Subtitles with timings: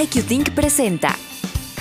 [0.00, 1.14] IQ presenta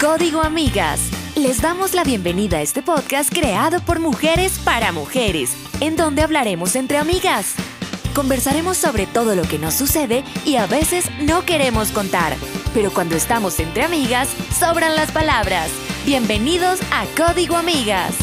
[0.01, 1.09] Código Amigas.
[1.37, 6.75] Les damos la bienvenida a este podcast creado por mujeres para mujeres, en donde hablaremos
[6.75, 7.55] entre amigas.
[8.13, 12.35] Conversaremos sobre todo lo que nos sucede y a veces no queremos contar,
[12.73, 14.27] pero cuando estamos entre amigas,
[14.59, 15.69] sobran las palabras.
[16.05, 18.15] Bienvenidos a Código Amigas.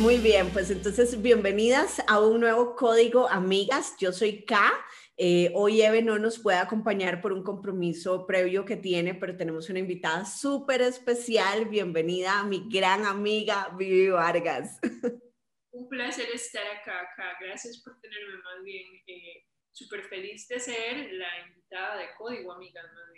[0.00, 3.94] Muy bien, pues entonces bienvenidas a un nuevo Código Amigas.
[3.98, 4.72] Yo soy K
[5.16, 9.70] eh, hoy Eve no nos puede acompañar por un compromiso previo que tiene, pero tenemos
[9.70, 11.66] una invitada súper especial.
[11.66, 14.80] Bienvenida a mi gran amiga Vivi Vargas.
[15.70, 17.36] Un placer estar acá, acá.
[17.40, 18.86] Gracias por tenerme más bien.
[19.06, 23.13] Eh, súper feliz de ser la invitada de Código Amigas más.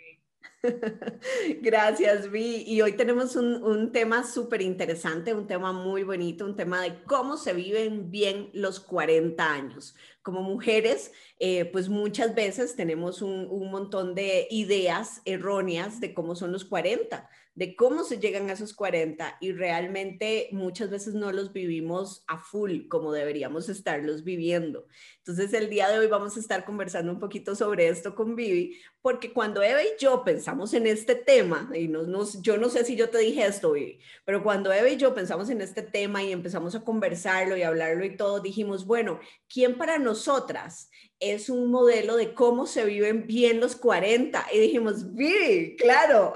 [1.61, 2.63] Gracias, Vi.
[2.65, 7.03] Y hoy tenemos un, un tema súper interesante, un tema muy bonito, un tema de
[7.03, 9.95] cómo se viven bien los 40 años.
[10.21, 16.35] Como mujeres, eh, pues muchas veces tenemos un, un, montón de ideas erróneas de cómo
[16.35, 21.31] son los 40 de cómo se llegan a esos 40 y realmente muchas veces no
[21.31, 24.85] los vivimos a full como deberíamos estarlos viviendo.
[25.17, 28.77] Entonces el día de hoy vamos a estar conversando un poquito sobre esto con Vivi,
[29.07, 32.97] porque cuando Eva y yo pensamos en este tema, y no, yo no sé si
[32.97, 36.33] yo te dije esto, Vivi, pero cuando Eva y yo pensamos en este tema y
[36.33, 40.91] empezamos a conversarlo y hablarlo y todo, dijimos, bueno, ¿quién para nosotras
[41.21, 44.45] es un modelo de cómo se viven bien los 40?
[44.51, 46.33] Y dijimos, Vivi, claro.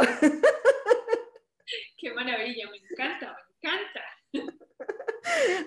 [1.98, 4.02] Qué maravilla, me encanta, me encanta.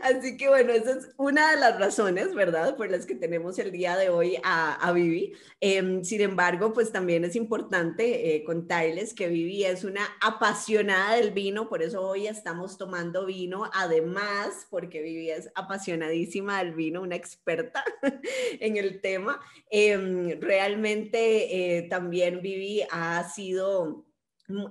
[0.03, 2.77] Así que bueno, esa es una de las razones, ¿verdad?
[2.77, 5.33] Por las que tenemos el día de hoy a, a Vivi.
[5.61, 11.31] Eh, sin embargo, pues también es importante eh, contarles que Vivi es una apasionada del
[11.33, 17.17] vino, por eso hoy estamos tomando vino, además, porque Vivi es apasionadísima del vino, una
[17.17, 17.85] experta
[18.61, 19.41] en el tema.
[19.71, 24.05] Eh, realmente eh, también Vivi ha sido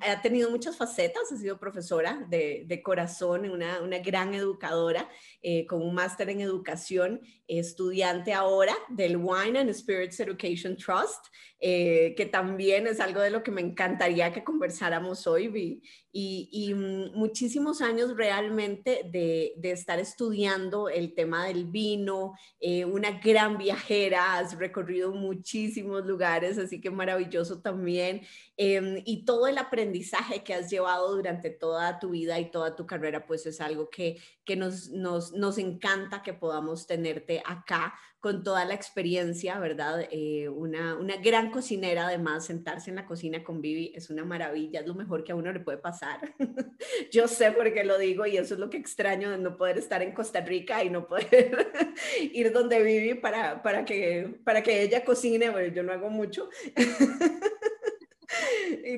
[0.02, 5.09] ha tenido muchas facetas, ha sido profesora de, corazón, una, gran educadora
[5.43, 11.27] eh, con un máster en educación, estudiante ahora del Wine and Spirits Education Trust,
[11.59, 15.81] eh, que también es algo de lo que me encantaría que conversáramos hoy,
[16.15, 22.85] y, y mm, muchísimos años realmente de, de, estar estudiando el tema del vino, eh,
[22.85, 28.21] una gran viajera, has recorrido muchísimos lugares, así que maravilloso también,
[28.57, 32.85] eh, y todo el aprendizaje que has llevado durante toda tu vida y toda tu
[32.85, 38.41] carrera, pues es algo que, que nos, nos, nos encanta que podamos tenerte acá con
[38.41, 40.07] toda la experiencia, ¿verdad?
[40.09, 44.79] Eh, una, una, gran cocinera, además, sentarse en la cocina con Vivi es una maravilla,
[44.79, 46.33] es lo mejor que a uno le puede pasar.
[47.11, 49.77] Yo sé por qué lo digo y eso es lo que extraño de no poder
[49.77, 51.73] estar en Costa Rica y no poder
[52.22, 56.47] ir donde Vivi para, para, que, para que ella cocine, yo no hago mucho.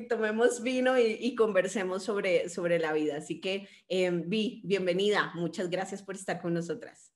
[0.02, 3.16] tomemos vino y, y, conversemos sobre, sobre la vida.
[3.16, 5.32] Así que, eh, Vi, bienvenida.
[5.34, 7.12] Muchas gracias por estar con nosotras.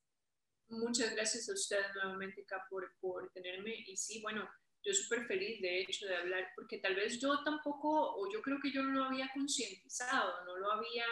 [0.69, 3.75] Muchas gracias a ustedes nuevamente, acá por, por tenerme.
[3.87, 4.49] Y sí, bueno,
[4.83, 8.57] yo súper feliz de hecho de hablar, porque tal vez yo tampoco, o yo creo
[8.61, 11.05] que yo no lo había concientizado, no lo había,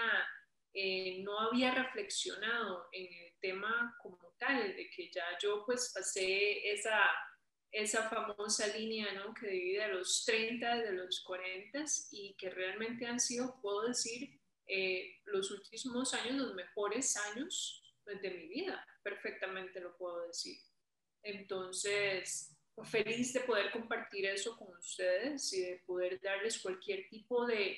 [0.73, 6.71] eh, no había reflexionado en el tema como tal, de que ya yo pues pasé
[6.71, 6.99] esa,
[7.71, 9.33] esa famosa línea, ¿no?
[9.33, 14.39] Que divide a los 30 de los 40 y que realmente han sido, puedo decir,
[14.67, 20.57] eh, los últimos años, los mejores años de mi vida perfectamente lo puedo decir.
[21.21, 27.77] Entonces, feliz de poder compartir eso con ustedes y de poder darles cualquier tipo de,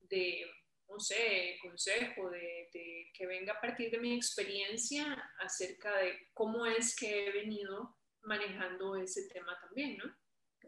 [0.00, 0.44] de
[0.88, 6.66] no sé, consejo, de, de, que venga a partir de mi experiencia acerca de cómo
[6.66, 10.04] es que he venido manejando ese tema también, ¿no?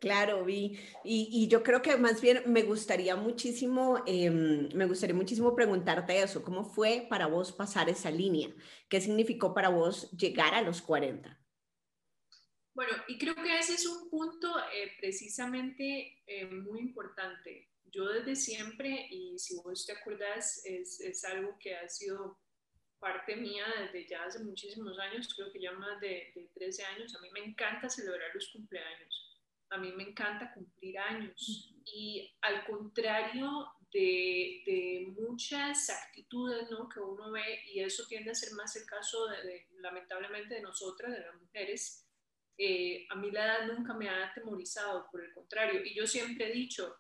[0.01, 0.79] Claro, vi.
[1.05, 6.21] Y, y, yo creo que más bien me gustaría muchísimo, eh, me gustaría muchísimo preguntarte
[6.21, 6.43] eso.
[6.43, 8.53] ¿Cómo fue para vos pasar esa línea?
[8.89, 11.39] ¿Qué significó para vos llegar a los 40?
[12.75, 17.71] Bueno, y creo que ese es un punto eh, precisamente eh, muy importante.
[17.85, 22.41] Yo desde siempre, y si vos te acuerdas, es, es, algo que ha sido
[23.03, 27.15] parte mía desde ya hace muchísimos años, creo que ya más de, de 13 años.
[27.17, 29.23] A mí me encanta celebrar los cumpleaños
[29.73, 36.89] a mí me encanta cumplir años y al contrario de, de, muchas actitudes ¿no?
[36.89, 40.63] que uno ve, y eso tiende a ser más el caso de, de lamentablemente de
[40.63, 42.07] nosotras, de las mujeres,
[42.59, 46.51] eh, a mí la edad nunca me ha atemorizado, por el contrario, y yo siempre
[46.51, 46.97] he dicho,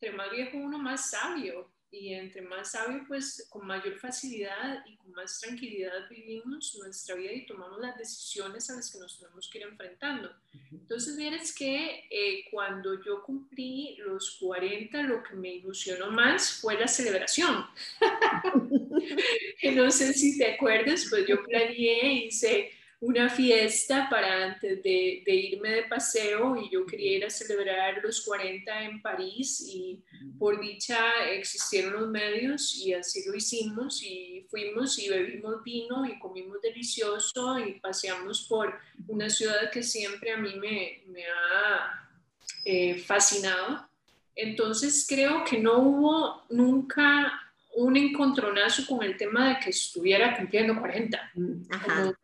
[0.00, 4.96] entre más viejo uno, más sabio, y entre más sabio, pues con mayor facilidad y
[4.96, 9.48] con más tranquilidad vivimos nuestra vida y tomamos las decisiones a las que nos tenemos
[9.48, 10.34] que ir enfrentando.
[10.70, 16.80] Entonces, vienes que eh, cuando yo cumplí los 40, lo que me ilusionó más fue
[16.80, 17.66] la celebración.
[19.60, 22.72] que no sé si te acuerdas, pues yo planeé, hice
[23.02, 28.20] una fiesta para antes de, irme de paseo y yo quería ir a celebrar los
[28.20, 30.00] 40 en París y
[30.38, 36.16] por dicha existieron los medios y así lo hicimos y fuimos y bebimos vino y
[36.20, 38.78] comimos delicioso y paseamos por
[39.08, 42.08] una ciudad que siempre a mí me, me ha
[42.64, 43.84] eh, fascinado.
[44.36, 47.32] Entonces creo que no hubo nunca
[47.74, 51.32] un encontronazo con el tema de que estuviera cumpliendo 40.
[51.68, 52.14] Ajá.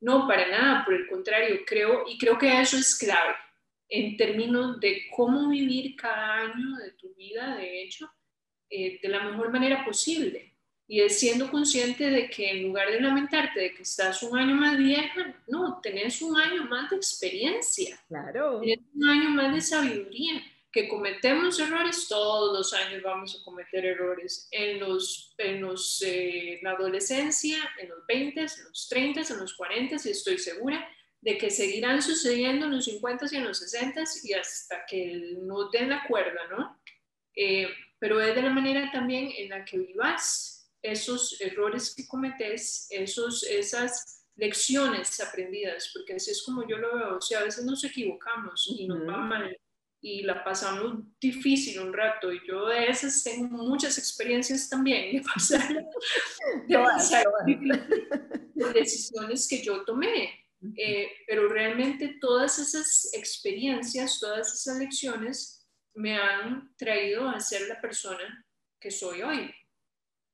[0.00, 3.34] No, para nada, por el contrario, creo, y creo que eso es clave
[3.90, 8.08] en términos de cómo vivir cada año de tu vida, de hecho,
[8.70, 10.54] eh, de la mejor manera posible.
[10.86, 14.54] Y es siendo consciente de que en lugar de lamentarte de que estás un año
[14.54, 18.00] más vieja, no, tenés un año más de experiencia.
[18.08, 18.60] Claro.
[18.60, 23.84] Tenés un año más de sabiduría que cometemos errores, todos los años vamos a cometer
[23.84, 29.38] errores en, los, en los, eh, la adolescencia, en los 20, en los 30, en
[29.38, 30.88] los 40, y estoy segura
[31.20, 35.68] de que seguirán sucediendo en los 50 y en los 60 y hasta que no
[35.70, 36.80] den la cuerda, ¿no?
[37.34, 37.68] Eh,
[37.98, 43.42] pero es de la manera también en la que vivas esos errores que cometes, esos,
[43.42, 47.84] esas lecciones aprendidas, porque así es como yo lo veo, o sea, a veces nos
[47.84, 49.58] equivocamos y nos va mal,
[50.02, 55.22] y la pasamos difícil un rato y yo de esas tengo muchas experiencias también de
[55.22, 55.86] pasar,
[58.54, 60.46] de decisiones que yo tomé.
[60.76, 67.80] Eh, pero realmente todas esas experiencias, todas esas lecciones me han traído a ser la
[67.80, 68.46] persona
[68.78, 69.50] que soy hoy.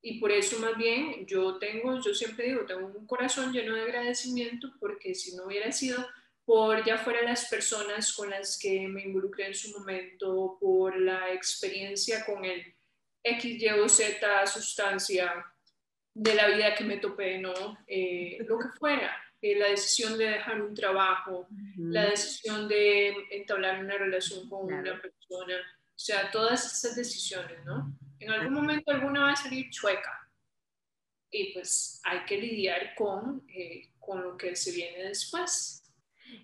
[0.03, 3.83] Y por eso más bien yo tengo, yo siempre digo, tengo un corazón lleno de
[3.83, 6.05] agradecimiento porque si no hubiera sido
[6.47, 11.33] por ya fuera las personas con las que me involucré en su momento, por la
[11.33, 12.73] experiencia con el
[13.23, 15.45] X, Y o Z sustancia
[16.15, 17.53] de la vida que me topé, ¿no?
[17.87, 23.81] Eh, lo que fuera, eh, la decisión de dejar un trabajo, la decisión de entablar
[23.83, 27.93] una relación con una persona, o sea, todas esas decisiones, ¿no?
[28.21, 30.31] En algún momento alguna va a salir chueca
[31.31, 35.83] y pues hay que lidiar con, eh, con lo que se viene después.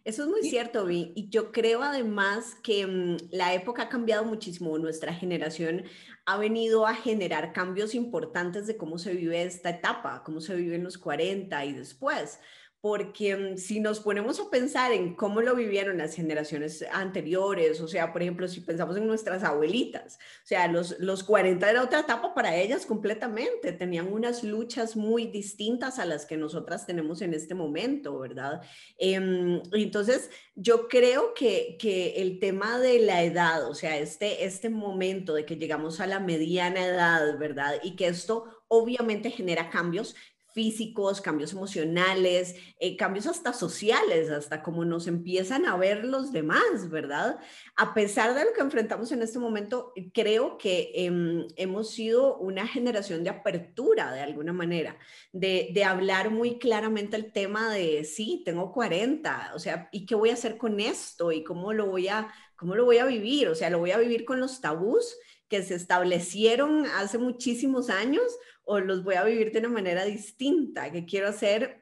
[0.04, 1.12] Eso es muy cierto, Vi.
[1.14, 4.76] Y yo creo además que mm, la época ha cambiado muchísimo.
[4.78, 5.84] Nuestra generación
[6.24, 10.76] ha venido a generar cambios importantes de cómo se vive esta etapa, cómo se vive
[10.76, 12.40] en los 40 y después
[12.82, 17.86] porque mm, si nos ponemos a pensar en cómo lo vivieron las generaciones anteriores, o
[17.86, 22.00] sea, por ejemplo, si pensamos en nuestras abuelitas, o sea, los, los 40 era otra
[22.00, 27.34] etapa para ellas completamente, tenían unas luchas muy distintas a las que nosotras tenemos en
[27.34, 28.60] este momento, ¿verdad?
[28.98, 34.70] Em, entonces, yo creo que, que el tema de la edad, o sea, este, este
[34.70, 37.76] momento de que llegamos a la mediana edad, ¿verdad?
[37.84, 40.16] Y que esto obviamente genera cambios
[40.52, 46.90] físicos, cambios emocionales, eh, cambios hasta sociales, hasta como nos empiezan a ver los demás,
[46.90, 47.38] ¿verdad?
[47.76, 52.66] A pesar de lo que enfrentamos en este momento, creo que em, hemos sido una
[52.66, 54.98] generación de apertura de alguna manera,
[55.32, 60.14] de, de, hablar muy claramente el tema de, sí, tengo 40, o sea, ¿y qué
[60.14, 61.32] voy a hacer con esto?
[61.32, 63.48] ¿Y cómo lo voy a, cómo lo voy a vivir?
[63.48, 65.16] O sea, ¿lo voy a vivir con los tabús?
[65.52, 68.22] que se establecieron hace muchísimos años
[68.64, 71.81] o los voy a vivir de una manera distinta, que quiero hacer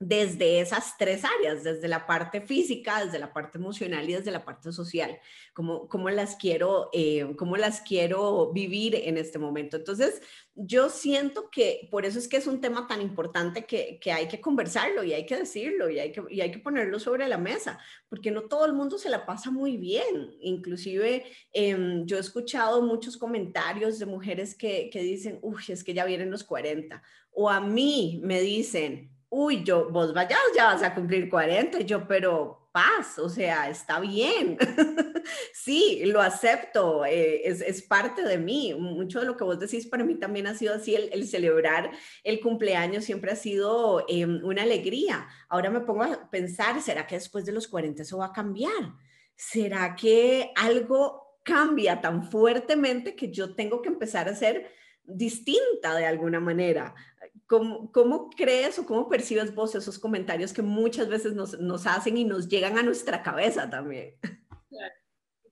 [0.00, 4.44] desde esas tres áreas, desde la parte física, desde la parte emocional y desde la
[4.44, 5.18] parte social,
[5.52, 9.76] cómo, cómo las, quiero, eh, cómo las quiero vivir en este momento.
[9.76, 10.22] Entonces,
[10.54, 14.28] yo siento que por eso es que es un tema tan importante que, que hay
[14.28, 17.38] que conversarlo y hay que decirlo y hay que, y hay que ponerlo sobre la
[17.38, 20.36] mesa, porque no todo el mundo se la pasa muy bien.
[20.40, 25.94] Inclusive em, yo he escuchado muchos comentarios de mujeres que, que dicen, uy, es que
[25.94, 27.02] ya vienen los 40,
[27.32, 32.06] o a mí me dicen, uy, yo, vos vayas, ya vas a cumplir 40, yo,
[32.06, 34.56] pero paz, o sea, está bien.
[35.52, 38.74] sí, lo acepto, eh, es, es, parte de mí.
[38.74, 41.90] Mucho de lo que vos decís para mí también ha sido así, el, celebrar
[42.24, 45.26] el cumpleaños siempre ha sido em, una alegría.
[45.48, 48.94] Ahora me pongo a pensar, ¿será que después de los 40 eso va a cambiar?
[49.34, 54.70] ¿Será que algo cambia tan fuertemente que yo tengo que empezar a ser
[55.04, 56.94] distinta de alguna manera?
[57.46, 62.16] ¿Cómo, ¿Cómo, crees o cómo percibes vos esos comentarios que muchas veces nos, nos, hacen
[62.16, 64.18] y nos llegan a nuestra cabeza también?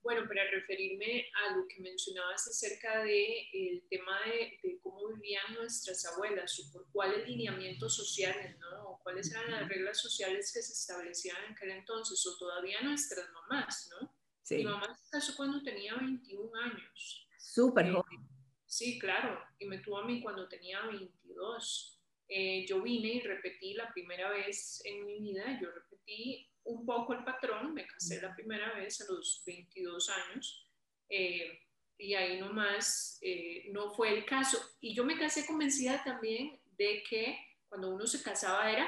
[0.07, 5.53] bueno, para referirme a lo que mencionabas acerca del el tema de, de, cómo vivían
[5.53, 8.91] nuestras abuelas o por cuáles lineamientos sociales, ¿no?
[8.91, 13.29] O cuáles eran las reglas sociales que se establecían en aquel entonces, o todavía nuestras
[13.33, 14.15] mamás, ¿no?
[14.43, 14.59] Sí.
[14.59, 17.27] Mi mamá se casó cuando tenía 21 años.
[17.37, 18.36] Súper eh, joven.
[18.67, 21.99] Sí, claro, y me tuvo a mí cuando tenía 22.
[22.29, 27.13] Eh, yo vine y repetí la primera vez en mi vida, yo repetí un poco
[27.13, 30.67] el patrón, me casé la primera vez a los 22 años
[31.09, 31.61] eh,
[31.97, 34.57] y ahí nomás eh, no fue el caso.
[34.81, 37.37] Y yo me casé convencida también de que
[37.69, 38.87] cuando uno se casaba era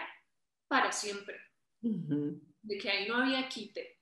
[0.68, 1.40] para siempre,
[1.82, 4.00] de que ahí no había quite.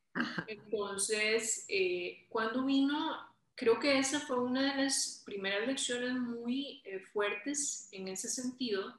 [0.47, 3.26] Entonces, eh, cuando vino,
[3.57, 8.97] creo que esa fue una de las primeras lecciones muy fuertes en ese sentido,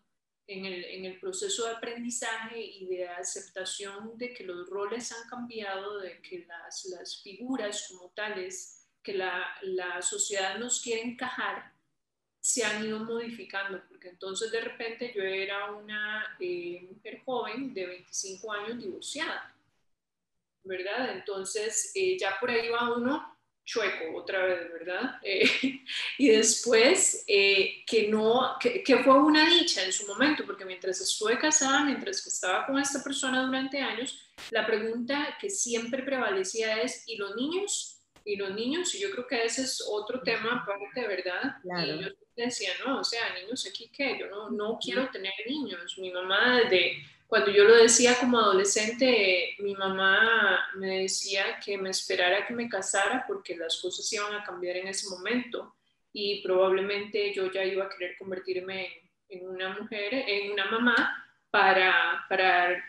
[0.49, 5.29] en el, en el, proceso de aprendizaje y de aceptación de que los roles han
[5.29, 11.73] cambiado, de que las, las figuras como tales que la, la, sociedad nos quiere encajar
[12.41, 17.87] se han ido modificando, porque entonces de repente yo era una eh, mujer joven de
[17.87, 19.55] 25 años divorciada,
[20.65, 21.15] ¿verdad?
[21.15, 23.38] Entonces eh, ya por ahí va uno
[23.69, 25.19] chueco otra vez, ¿verdad?
[25.23, 25.45] Eh,
[26.19, 31.01] y después, eh, que no, que, que, fue una dicha en su momento, porque mientras
[31.03, 34.19] estuve casada, mientras que estaba con esta persona durante años,
[34.51, 38.01] la pregunta que siempre prevalecía es, ¿y los niños?
[38.25, 38.95] ¿Y los niños?
[38.95, 41.57] Y yo creo que ese es otro tema aparte, ¿verdad?
[41.63, 41.95] Claro.
[41.95, 45.99] Y yo decía, no, o sea, niños aquí qué, yo no, no quiero tener niños.
[45.99, 51.91] Mi mamá de cuando yo lo decía como adolescente, mi mamá me decía que me
[51.91, 55.75] esperara que me casara porque las cosas iban a cambiar en ese momento
[56.11, 58.89] y probablemente yo ya iba a querer convertirme
[59.29, 62.83] en, una mujer, en una mamá para, para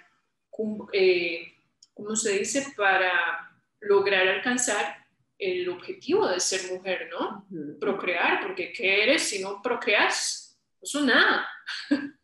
[0.94, 1.54] eh,
[1.94, 2.74] ¿cómo se dice?
[2.78, 5.06] Para lograr alcanzar
[5.38, 7.46] el objetivo de ser mujer, ¿no?
[7.78, 10.58] Procrear, porque ¿qué eres si no procreas?
[10.82, 11.46] Eso nada.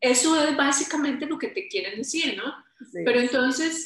[0.00, 2.54] Eso es básicamente lo que te quieren decir, ¿no?
[3.04, 3.84] Pero entonces,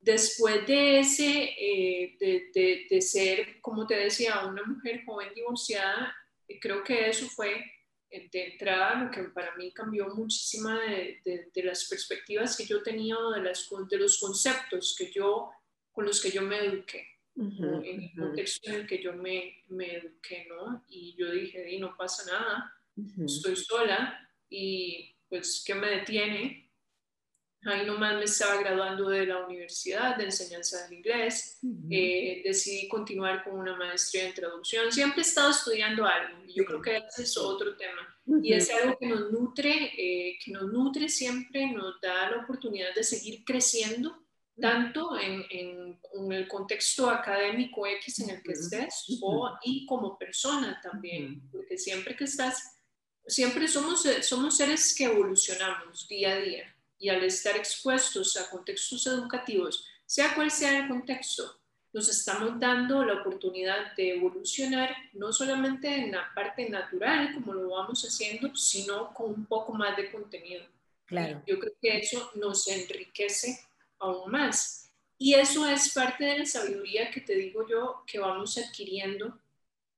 [0.00, 6.14] después de ese, eh, de, de, ser, como te decía, una mujer joven divorciada,
[6.48, 7.64] eh, creo que eso fue
[8.10, 11.20] eh, de entrada lo que para mí cambió muchísima de,
[11.54, 15.50] de las perspectivas que yo tenía de, las, de los conceptos que yo,
[15.92, 17.06] con los que yo me eduqué.
[17.36, 20.84] en el contexto en el que yo me, me eduqué, ¿no?
[20.88, 22.74] Y yo dije, y no pasa nada,
[23.24, 24.18] estoy sola
[24.50, 26.70] y pues, ¿qué me detiene?
[27.64, 31.58] Ahí nomás me estaba graduando de la universidad de enseñanza del inglés,
[31.90, 36.66] eh, decidí continuar con una maestría en traducción, siempre he estado estudiando algo y yo
[36.66, 38.14] creo que ese es otro tema.
[38.42, 42.94] Y es algo que nos nutre, eh, que nos nutre siempre, nos da la oportunidad
[42.94, 44.26] de seguir creciendo
[44.60, 50.18] tanto en, en, en, el contexto académico X en el que estés o y como
[50.18, 52.81] persona también, porque siempre que estás
[53.26, 58.48] siempre somos, eh, somos seres que evolucionamos día a día y al estar expuestos a
[58.48, 61.58] contextos educativos, sea cual sea el contexto,
[61.92, 67.70] nos estamos dando la oportunidad de evolucionar no solamente en la parte natural, como lo
[67.70, 70.64] vamos haciendo, sino con un poco más de contenido.
[71.04, 71.42] Claro.
[71.46, 73.60] Yo creo que eso nos enriquece
[73.98, 74.90] aún más.
[75.18, 79.38] Y eso es parte de la sabiduría que te digo yo que vamos adquiriendo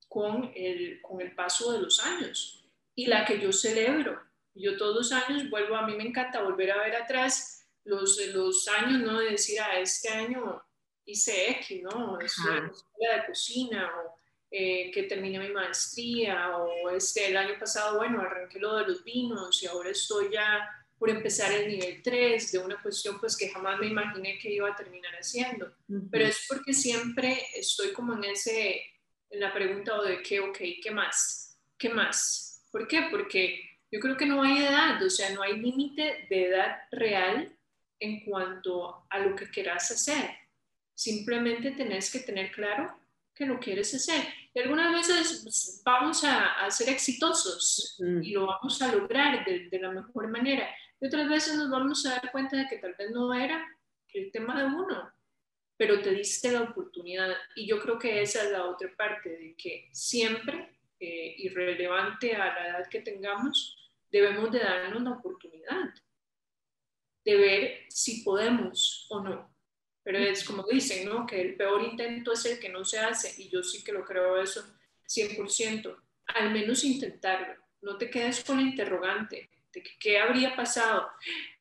[0.09, 2.64] con el, con el paso de los años
[2.95, 4.21] y la que yo celebro.
[4.55, 8.69] Yo todos los años vuelvo, a mí me encanta volver a ver atrás los, los
[8.69, 9.19] años, ¿no?
[9.19, 10.63] De decir, ah, este año
[11.05, 12.19] hice X, ¿no?
[12.21, 14.17] Escuela de cocina, o
[14.51, 19.03] eh, que terminé mi maestría, o este, el año pasado, bueno, arranqué lo de los
[19.03, 23.51] vinos y ahora estoy ya por empezar el nivel 3 de una cuestión pues que
[23.51, 25.75] jamás me imaginé que iba a terminar haciendo.
[26.11, 28.81] Pero es porque siempre estoy como en ese,
[29.29, 31.59] en la pregunta de qué, ok, ¿qué más?
[31.77, 32.54] ¿Qué más?
[32.75, 33.07] ¿Por qué?
[33.09, 33.61] Porque
[33.93, 37.57] yo creo que no hay edad, o sea, no hay límite de edad real
[38.01, 40.29] en cuanto a lo que quieras hacer.
[40.93, 42.93] Simplemente tenés que tener claro
[43.33, 44.25] que lo quieres hacer.
[44.53, 49.93] Y algunas veces vamos a, ser exitosos y lo vamos a lograr de, de, la
[49.93, 50.69] mejor manera.
[51.01, 53.65] Y otras veces nos vamos a dar cuenta de que tal vez no era
[54.15, 55.13] el tema de uno,
[55.77, 57.37] pero te diste la oportunidad.
[57.55, 62.39] Y yo creo que esa es la otra parte, de que siempre eh, irrelevante a
[62.39, 65.93] la edad que tengamos, debemos de darnos la oportunidad
[67.25, 69.55] de ver si podemos o no.
[70.03, 71.27] Pero es como dicen, ¿no?
[71.27, 74.05] Que el peor intento es el que no se hace y yo sí que lo
[74.05, 74.63] creo eso
[75.09, 75.97] 100%.
[76.27, 77.63] Al menos intentarlo.
[77.81, 81.09] No te quedes con la interrogante de que, qué habría pasado.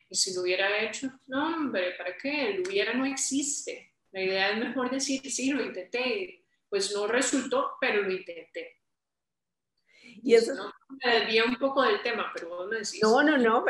[0.10, 2.50] Y si lo hubiera hecho, no, hombre, ¿para qué?
[2.50, 3.94] El hubiera no existe.
[4.12, 8.83] La idea es mejor decir, sí, lo intenté, pues no resultó, pero lo intenté.
[10.24, 10.54] Y eso...
[10.56, 10.72] No,
[11.04, 13.00] me desvía un poco del tema, pero vos me decís.
[13.02, 13.66] No, no, no.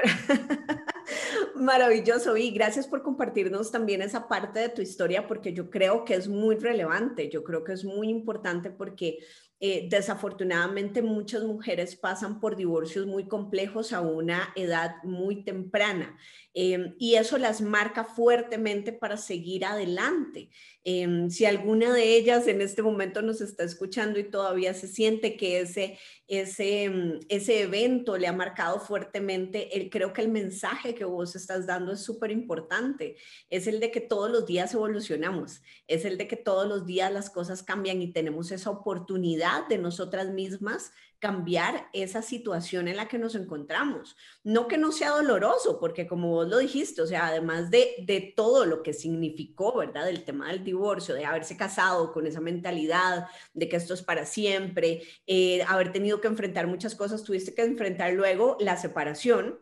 [1.56, 2.38] Maravilloso.
[2.38, 6.28] Y gracias por compartirnos también esa parte de tu historia, porque yo creo que es
[6.28, 7.30] muy relevante.
[7.30, 9.20] Yo creo que es muy importante porque
[9.66, 16.18] eh, desafortunadamente muchas mujeres pasan por divorcios muy complejos a una edad muy temprana
[16.54, 20.50] em, y eso las marca fuertemente para seguir adelante.
[20.86, 25.38] Em, si alguna de ellas en este momento nos está escuchando y todavía se siente
[25.38, 25.98] que ese,
[26.28, 31.66] ese, em, ese evento le ha marcado fuertemente, creo que el mensaje que vos estás
[31.66, 33.16] dando es súper importante.
[33.50, 37.14] Es el de que todos los días evolucionamos, es el de que todos los días
[37.14, 40.92] las cosas cambian y tenemos esa oportunidad de nosotras mismas
[41.24, 44.18] cambiar esa situación en la que nos encontramos.
[44.44, 48.34] No que no sea doloroso, porque como vos lo dijiste, o sea, además de, de
[48.36, 50.10] todo lo que significó, ¿verdad?
[50.10, 54.26] El tema del divorcio, de haberse casado con esa mentalidad de que esto es para
[54.26, 59.60] siempre, eh, haber tenido que enfrentar muchas cosas, tuviste que enfrentar luego la separación,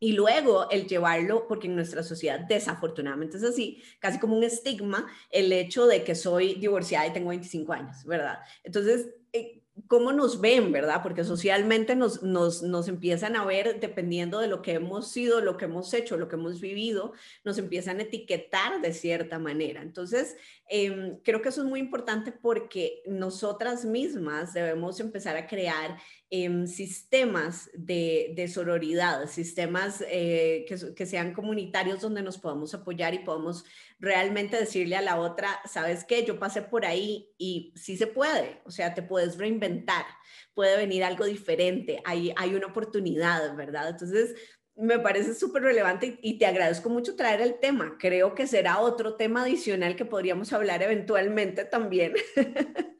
[0.00, 5.10] y luego el llevarlo, porque en nuestra sociedad desafortunadamente es así, casi como un estigma,
[5.30, 8.38] el hecho de que soy divorciada y tengo 25 años, ¿verdad?
[8.62, 11.02] Entonces, eh, cómo nos ven, ¿verdad?
[11.02, 15.56] Porque socialmente nos, nos, nos, empiezan a ver dependiendo de lo que hemos sido, lo
[15.56, 17.12] que hemos hecho, lo que hemos vivido,
[17.44, 19.82] nos empiezan a etiquetar de cierta manera.
[19.82, 20.36] Entonces,
[20.68, 25.98] em, creo que eso es muy importante porque nosotras mismas debemos empezar a crear
[26.30, 33.14] em, sistemas de, de, sororidad, sistemas eh, que, que sean comunitarios donde nos podamos apoyar
[33.14, 33.64] y podamos
[33.98, 36.24] realmente decirle a la otra, ¿sabes qué?
[36.24, 40.04] Yo pasé por ahí y sí se puede, o sea, te puedes reinventar,
[40.54, 43.88] puede venir algo diferente, hay, hay una oportunidad, ¿verdad?
[43.90, 44.34] Entonces,
[44.78, 47.96] me parece súper relevante y te agradezco mucho traer el tema.
[47.98, 52.14] Creo que será otro tema adicional que podríamos hablar eventualmente también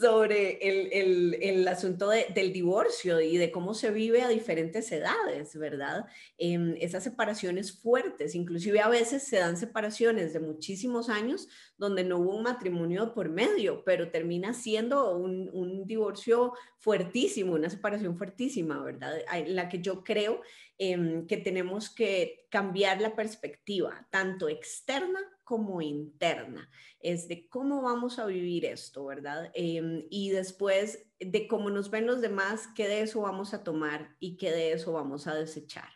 [0.00, 6.06] sobre el, el, asunto del divorcio y de cómo se vive a diferentes edades, ¿verdad?
[6.38, 12.18] Em, esas separaciones fuertes, inclusive a veces se dan separaciones de muchísimos años donde no
[12.18, 18.82] hubo un matrimonio por medio, pero termina siendo un, un divorcio fuertísimo, una separación fuertísima,
[18.82, 19.18] ¿verdad?
[19.46, 20.42] La que yo creo
[20.84, 25.20] Em, que tenemos que cambiar la perspectiva, tanto externa
[25.52, 29.50] como interna, es de cómo vamos a vivir esto, ¿verdad?
[29.52, 34.16] Em, y después de cómo nos ven los demás, qué de eso vamos a tomar
[34.18, 35.90] y qué de eso vamos a desechar.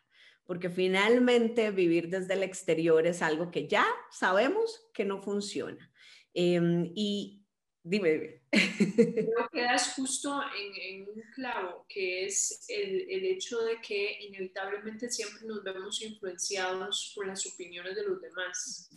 [0.44, 5.90] Porque finalmente vivir desde el exterior es algo que ya sabemos que no funciona.
[6.34, 7.46] Em, y
[7.88, 15.08] Dime, Creo que das justo en, un clavo, que es el, hecho de que inevitablemente
[15.08, 18.90] siempre nos vemos influenciados por las opiniones de los demás.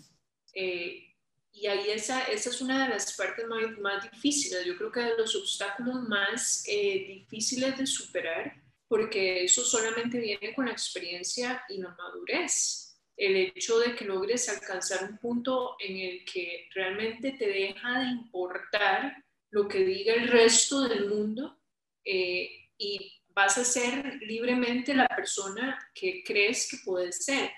[0.54, 1.06] Eh,
[1.52, 5.02] y ahí esa, esa es una de las partes más, más difíciles, yo creo que
[5.02, 11.64] de los obstáculos más eh, difíciles de superar, porque eso solamente viene con la experiencia
[11.70, 17.34] y la madurez el hecho de que logres alcanzar un punto en el que realmente
[17.34, 21.60] te deja de importar lo que diga el resto del mundo
[22.06, 27.52] eh, y vas a ser libremente la persona que crees que puedes ser.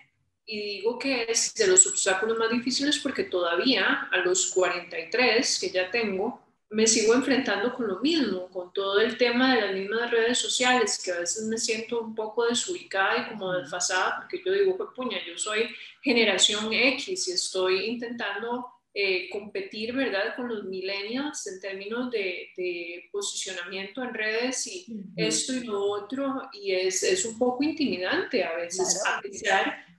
[0.52, 5.70] Y digo que es de los obstáculos más difíciles porque todavía a los 43 que
[5.70, 10.12] ya tengo, me sigo enfrentando con lo mismo, con todo el tema de las mismas
[10.12, 14.52] redes sociales, que a veces me siento un poco desubicada y como desfasada, porque yo
[14.52, 15.70] digo, pues puña, yo soy
[16.02, 23.08] generación X y estoy intentando eh, competir, ¿verdad?, con los millennials en términos de, de
[23.10, 24.86] posicionamiento en redes y
[25.16, 29.91] esto y lo otro, y es, es un poco intimidante a veces, a pesar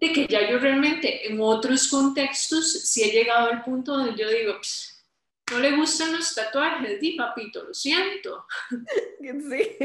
[0.00, 4.30] de que ya yo realmente en otros contextos sí he llegado al punto donde yo
[4.30, 4.58] digo,
[5.50, 8.46] no le gustan los tatuajes, di papito, lo siento.
[9.20, 9.76] Sí.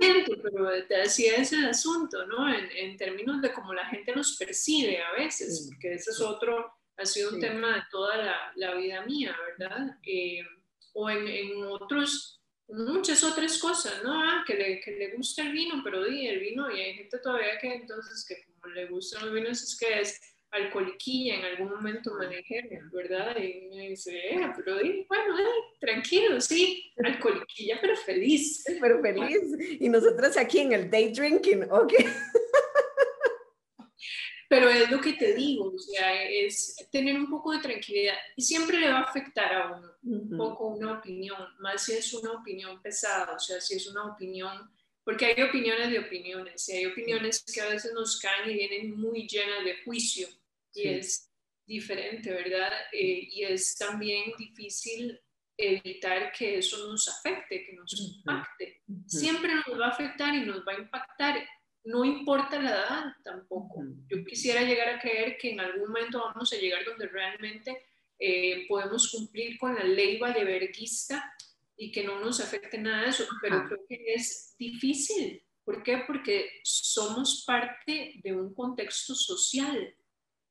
[0.00, 0.68] Siento, pero
[1.04, 2.52] así es el asunto, ¿no?
[2.52, 7.06] En, términos de cómo la gente nos percibe a veces, porque ese es otro, ha
[7.06, 9.96] sido un tema de toda la, la vida mía, ¿verdad?
[10.02, 10.42] Eh,
[10.92, 14.12] o en, en, otros, muchas otras cosas, ¿no?
[14.12, 17.18] Ah, que, le, que le gusta el vino, pero di el vino, y hay gente
[17.18, 20.20] todavía que entonces que le gustan los vinos es que es
[20.54, 23.36] alcoholiquilla en algún momento manejé, ¿verdad?
[23.36, 28.64] Y me dice, eh, pero bueno, eh, tranquilo, sí, alcoholiquilla, pero feliz.
[28.80, 29.40] Pero feliz.
[29.80, 31.92] Y nosotros aquí en el day drinking, ok.
[34.48, 38.42] Pero es lo que te digo, o sea, es tener un poco de tranquilidad y
[38.42, 42.32] siempre le va a afectar a uno un poco una opinión, más si es una
[42.32, 44.70] opinión pesada, o sea, si es una opinión
[45.04, 48.98] porque hay opiniones de opiniones, y hay opiniones que a veces nos caen y vienen
[48.98, 50.28] muy llenas de juicio,
[50.74, 51.30] y es
[51.66, 52.72] diferente, ¿verdad?
[52.92, 55.20] Eh, y es también difícil
[55.56, 58.82] evitar que eso nos afecte, que nos impacte.
[59.06, 61.48] Siempre nos va a afectar y nos va a impactar,
[61.84, 63.84] no importa la edad tampoco.
[64.08, 67.86] Yo quisiera llegar a creer que en algún momento vamos a llegar donde realmente
[68.18, 71.32] eh, podemos cumplir con la ley valeverguista
[71.76, 75.42] y que no nos afecte nada de eso, pero creo que es difícil.
[75.64, 76.04] ¿Por qué?
[76.06, 79.94] Porque somos parte de un contexto social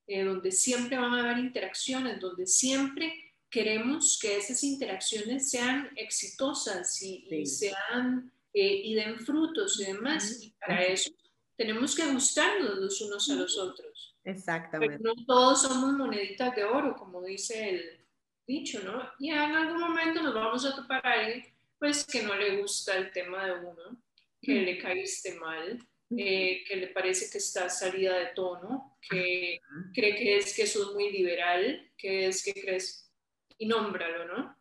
[0.08, 3.14] eh, donde siempre van a haber interacciones, donde siempre
[3.50, 10.44] queremos que esas interacciones sean exitosas y, sean eh, y den frutos y demás.
[10.44, 11.12] Y para eso
[11.56, 14.18] tenemos que gustarnos los unos a los otros.
[14.24, 14.98] Exactamente.
[14.98, 18.03] Pero no todos somos moneditas de oro, como dice el
[18.46, 19.12] dicho, ¿no?
[19.20, 21.46] Y en algún momento nos vamos a topar a alguien,
[21.80, 24.02] pues, que no le gusta el tema de uno,
[24.42, 25.80] que le caíste mal,
[26.18, 29.60] eh, que le parece que está salida de tono, que
[29.94, 33.12] cree que es que eso es muy liberal, que es que crees,
[33.58, 34.58] y nómbralo, ¿no?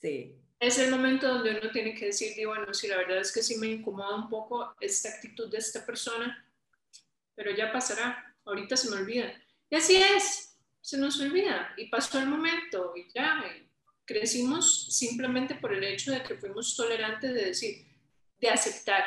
[0.00, 0.36] Sí.
[0.58, 3.56] Es el momento donde uno tiene que decir, bueno, sí, la verdad es que sí
[3.56, 6.46] me incomoda un poco esta actitud de esta persona,
[7.34, 9.32] pero ya pasará, ahorita se me olvida.
[9.70, 10.49] Y así es,
[10.80, 13.44] se nos olvida, y pasó el momento, y ya,
[14.04, 17.86] crecimos simplemente por el hecho de que fuimos tolerantes de decir,
[18.40, 19.04] de aceptar,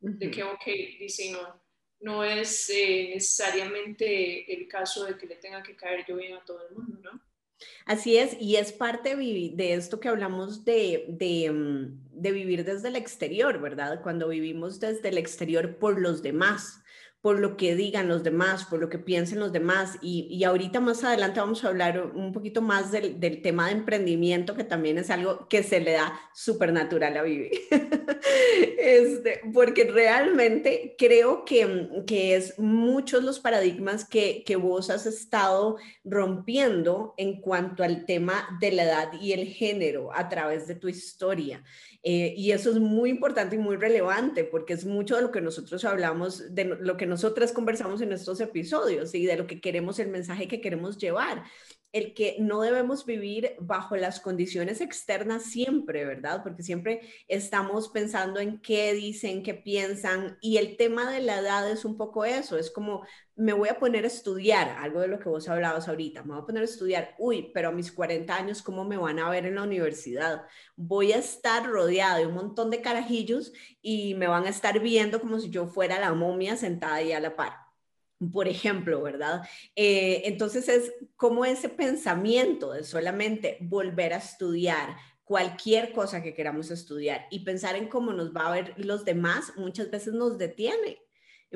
[0.00, 0.64] de que, ok,
[1.00, 1.60] dice, no,
[2.00, 6.44] no es eh, necesariamente el caso de que le tenga que caer yo bien a
[6.44, 7.20] todo el mundo, ¿no?
[7.86, 12.88] Así es, y es parte de esto que hablamos de, de, mm, de, vivir desde
[12.88, 14.02] el exterior, ¿verdad?
[14.02, 16.83] Cuando vivimos desde el exterior por los demás
[17.24, 19.96] por lo que digan los demás, por lo que piensen los demás.
[20.02, 24.62] Y, ahorita más adelante vamos a hablar un poquito más del, tema de emprendimiento, que
[24.62, 27.52] también es algo que se le da súper natural a vivir.
[28.78, 35.78] este, porque realmente creo que, que, es muchos los paradigmas que, que vos has estado
[36.04, 40.88] rompiendo en cuanto al tema de la edad y el género a través de tu
[40.88, 41.64] historia.
[42.06, 45.40] Eh, y eso es muy importante y muy relevante porque es mucho de lo que
[45.40, 49.98] nosotros hablamos, de lo que nosotras conversamos en estos episodios y de lo que queremos,
[49.98, 51.44] el mensaje que queremos llevar
[51.94, 56.42] el que no debemos vivir bajo las condiciones externas siempre, ¿verdad?
[56.42, 61.70] Porque siempre estamos pensando en qué dicen, qué piensan, y el tema de la edad
[61.70, 65.20] es un poco eso, es como me voy a poner a estudiar, algo de lo
[65.20, 68.34] que vos hablabas ahorita, me voy a poner a estudiar, uy, pero a mis 40
[68.34, 70.46] años, ¿cómo me van a ver en la universidad?
[70.74, 75.20] Voy a estar rodeada de un montón de carajillos y me van a estar viendo
[75.20, 77.63] como si yo fuera la momia sentada ahí a la par
[78.32, 79.42] por ejemplo, ¿verdad?
[79.76, 86.70] Eh, entonces es como ese pensamiento de solamente volver a estudiar cualquier cosa que queramos
[86.70, 91.03] estudiar y pensar en cómo nos va a ver los demás, muchas veces nos detiene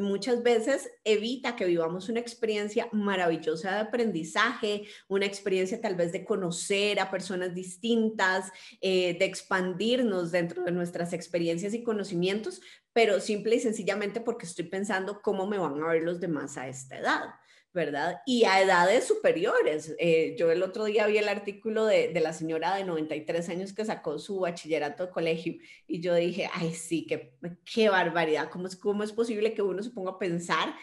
[0.01, 6.25] muchas veces evita que vivamos una experiencia maravillosa de aprendizaje, una experiencia tal vez de
[6.25, 12.61] conocer a personas distintas, eh, de expandirnos dentro de nuestras experiencias y conocimientos,
[12.93, 16.69] pero simple y sencillamente porque estoy pensando cómo me van a ver los demás a
[16.69, 17.25] esta edad.
[17.73, 18.21] ¿Verdad?
[18.27, 19.95] Y a edades superiores.
[19.99, 23.73] Eh, yo el otro día vi el artículo de, de, la señora de 93 años
[23.73, 25.55] que sacó su bachillerato de colegio
[25.87, 29.83] y yo dije, ay, sí, qué, qué barbaridad, ¿Cómo es, ¿cómo es posible que uno
[29.83, 30.75] se ponga a pensar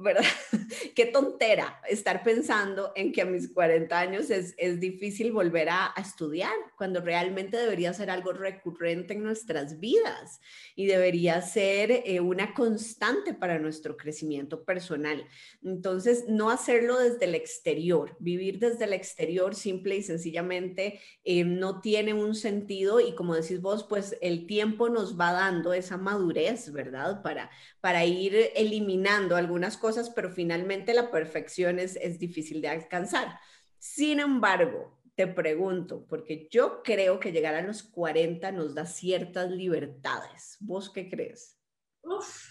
[0.00, 0.24] ¿verdad?
[0.94, 5.94] Qué tontera estar pensando en que a mis 40 años es, es difícil volver a,
[6.00, 10.40] estudiar, cuando realmente debería ser algo recurrente en nuestras vidas
[10.74, 15.26] y debería ser eh, una constante para nuestro crecimiento personal.
[15.62, 21.80] Entonces, no hacerlo desde el exterior, vivir desde el exterior simple y sencillamente eh, no
[21.80, 26.72] tiene un sentido y como decís vos, pues el tiempo nos va dando esa madurez,
[26.72, 27.22] ¿verdad?
[27.22, 33.38] Para, para ir eliminando algunas cosas, pero finalmente la perfección es, es difícil de alcanzar.
[33.78, 39.50] Sin embargo, te pregunto, porque yo creo que llegar a los 40 nos da ciertas
[39.50, 40.56] libertades.
[40.60, 41.58] ¿Vos qué crees?
[42.02, 42.48] Uf,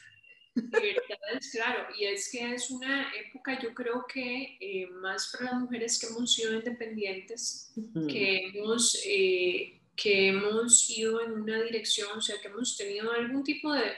[0.56, 5.62] libertades, claro, y es que es una época, yo creo que eh, más para las
[5.62, 7.74] mujeres que hemos sido independientes,
[8.08, 13.44] que, hemos, eh, que hemos ido en una dirección, o sea, que hemos tenido algún
[13.44, 13.94] tipo de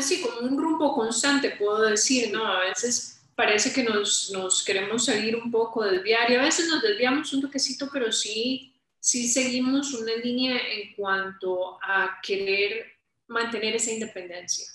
[0.00, 2.46] sí, como un rumbo constante, puedo decir, ¿no?
[2.46, 6.82] A veces parece que nos, nos queremos salir un poco, desviar, y a veces nos
[6.82, 12.86] desviamos un toquecito, pero sí, sí seguimos una línea en cuanto a querer
[13.28, 14.66] mantener esa independencia,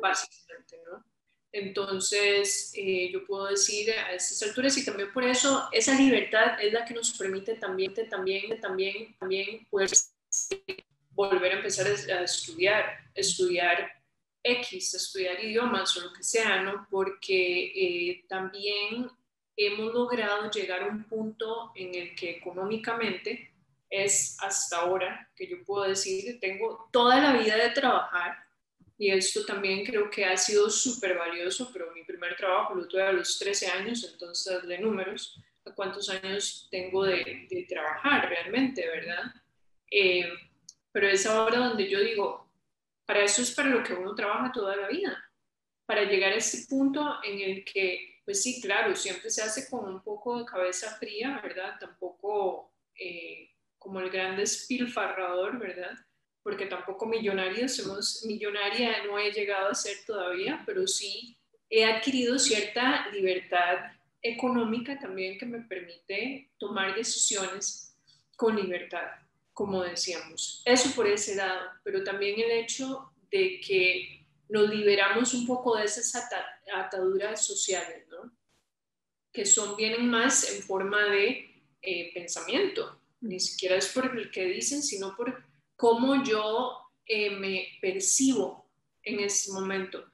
[0.00, 1.04] básicamente, ¿no?
[1.50, 6.72] Entonces, eh, yo puedo decir a estas alturas y también por eso esa libertad es
[6.72, 9.88] la que nos permite también, también, también, también poder
[11.10, 12.84] volver a empezar a estudiar,
[13.14, 13.97] estudiar
[14.50, 16.86] X, estudiar idiomas o lo que sea, ¿no?
[16.90, 19.10] Porque eh, también
[19.56, 23.52] hemos logrado llegar a un punto en el que económicamente
[23.90, 28.36] es hasta ahora que yo puedo decir tengo toda la vida de trabajar
[28.98, 33.02] y esto también creo que ha sido súper valioso, pero mi primer trabajo lo tuve
[33.02, 38.84] a los 13 años, entonces de números, ¿a cuántos años tengo de, de trabajar realmente,
[38.86, 39.32] verdad?
[39.90, 40.28] Eh,
[40.90, 42.47] pero es ahora donde yo digo,
[43.08, 45.32] para eso es para lo que uno trabaja toda la vida,
[45.86, 49.88] para llegar a ese punto en el que, pues sí, claro, siempre se hace con
[49.88, 51.76] un poco de cabeza fría, ¿verdad?
[51.80, 55.96] Tampoco eh, como el gran despilfarrador, ¿verdad?
[56.42, 61.34] Porque tampoco millonarios somos, millonaria no he llegado a ser todavía, pero sí
[61.70, 63.90] he adquirido cierta libertad
[64.20, 67.96] económica también que me permite tomar decisiones
[68.36, 69.27] con libertad
[69.58, 70.62] como decíamos.
[70.64, 75.84] Eso por ese lado, pero también el hecho de que nos liberamos un poco de
[75.84, 76.14] esas
[76.72, 78.32] ataduras sociales, ¿no?
[79.32, 83.00] que son, vienen más en forma de eh, pensamiento.
[83.20, 85.44] Ni siquiera es por el que dicen, sino por
[85.74, 88.70] cómo yo eh, me percibo
[89.02, 90.04] en ese momento.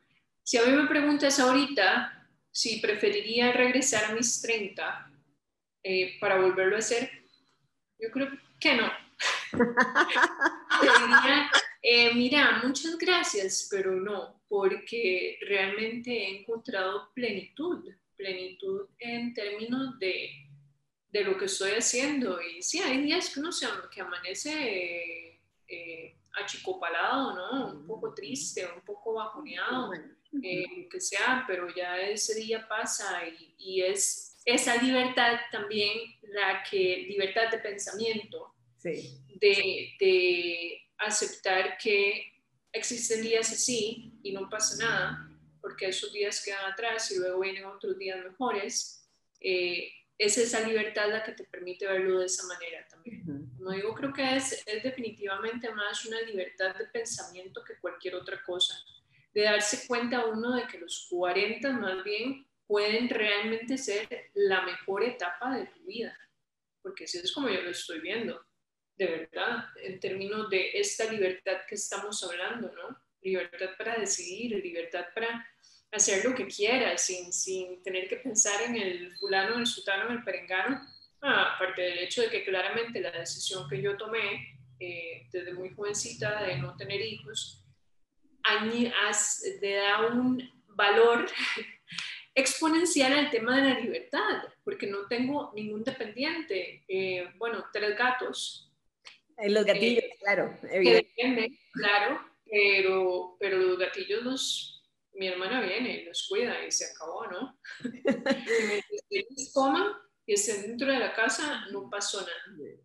[0.43, 5.13] Si a mí me preguntas ahorita si preferiría regresar a mis 30
[5.83, 7.11] eh, para volverlo a hacer,
[7.99, 8.29] yo creo
[8.59, 9.04] que no
[10.83, 11.51] diría,
[11.83, 20.31] eh, mira, muchas gracias, pero no, porque realmente he encontrado plenitud, plenitud en términos de,
[21.11, 22.41] de lo que estoy haciendo.
[22.41, 27.79] Y sí, hay días que uno se, que amanece eh, achicopalado, ¿no?
[27.79, 29.93] Un poco triste, un poco bajoneado,
[30.43, 35.99] eh, lo que sea, pero ya ese día pasa y, y es esa libertad también
[36.23, 38.54] la que, libertad de pensamiento,
[38.85, 42.33] de, aceptar que
[42.73, 45.29] existen días así y no pasa nada,
[45.61, 49.07] porque esos días quedan atrás y luego vienen otros días mejores.
[49.41, 53.51] Eh, es esa libertad la que te permite verlo de esa manera también.
[53.57, 58.41] Como digo, creo que es, es definitivamente más una libertad de pensamiento que cualquier otra
[58.45, 58.75] cosa.
[59.35, 65.03] De darse cuenta uno de que los 40 más bien pueden realmente ser la mejor
[65.03, 66.17] etapa de tu vida,
[66.81, 68.41] porque así es como yo lo estoy viendo
[68.97, 72.97] de verdad, en términos de esta libertad que estamos hablando, ¿no?
[73.23, 75.47] Libertad para decidir, libertad para
[75.91, 80.23] hacer lo que quieras sin, sin tener que pensar en el fulano, el sutano, el
[80.23, 80.81] perengano,
[81.23, 85.71] ah, aparte del hecho de que claramente la decisión que yo tomé eh, desde muy
[85.71, 87.65] jovencita de no tener hijos,
[89.61, 91.27] le da un valor
[92.35, 96.85] exponencial al tema de la libertad, porque no tengo ningún dependiente.
[96.89, 98.73] Eh, bueno, tres gatos,
[99.49, 100.59] los gatillos, claro.
[100.71, 101.59] Evidentemente.
[101.73, 102.21] claro,
[102.51, 107.59] pero, pero los gatillos los, mi hermana viene los cuida y se acabó, ¿no?
[109.11, 109.93] ellos coman
[110.27, 112.79] y estén dentro de la casa, no pasó nada.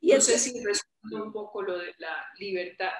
[0.00, 2.92] Y no sé si responde un poco lo de la libertad.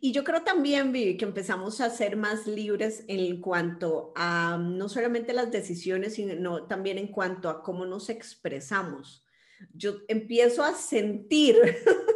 [0.00, 4.88] Y yo creo también, Vivi, que empezamos a ser más libres en cuanto a no
[4.88, 9.24] solamente las decisiones, sino también en cuanto a cómo nos expresamos
[9.74, 11.56] yo empiezo a sentir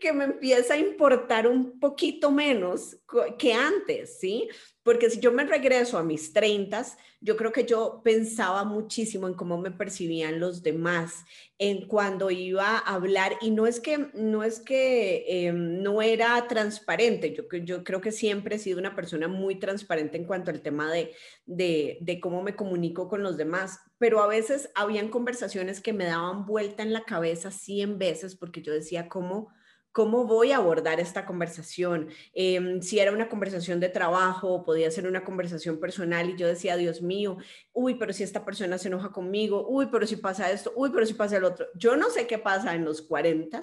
[0.00, 2.96] que me empieza a importar un poquito menos
[3.38, 4.48] que antes, ¿sí?
[4.82, 6.84] Porque si yo me regreso a mis 30,
[7.20, 11.24] yo creo que yo pensaba muchísimo en cómo me percibían los demás,
[11.58, 16.48] en cuando iba a hablar, y no es que no, es que, em, no era
[16.48, 20.90] transparente, yo, creo que siempre he sido una persona muy transparente en cuanto al tema
[20.90, 21.12] de,
[21.46, 26.06] de, de cómo me comunico con los demás, pero a veces habían conversaciones que me
[26.06, 29.52] daban vuelta en la cabeza 100 veces porque yo decía, ¿cómo?
[29.92, 32.08] ¿Cómo voy a abordar esta conversación?
[32.32, 36.76] Em, si era una conversación de trabajo, podía ser una conversación personal y yo decía,
[36.76, 37.36] Dios mío,
[37.74, 41.04] uy, pero si esta persona se enoja conmigo, uy, pero si pasa esto, uy, pero
[41.04, 41.66] si pasa el otro.
[41.74, 43.60] Yo no sé qué pasa en los 40,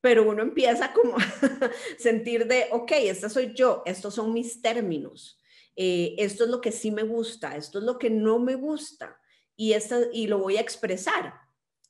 [0.00, 1.20] pero uno empieza como a
[1.98, 5.40] sentir de, ok, esta soy yo, estos son mis términos,
[5.74, 9.18] eh, esto es lo que sí me gusta, esto es lo que no me gusta
[9.56, 11.43] y, esta, y lo voy a expresar.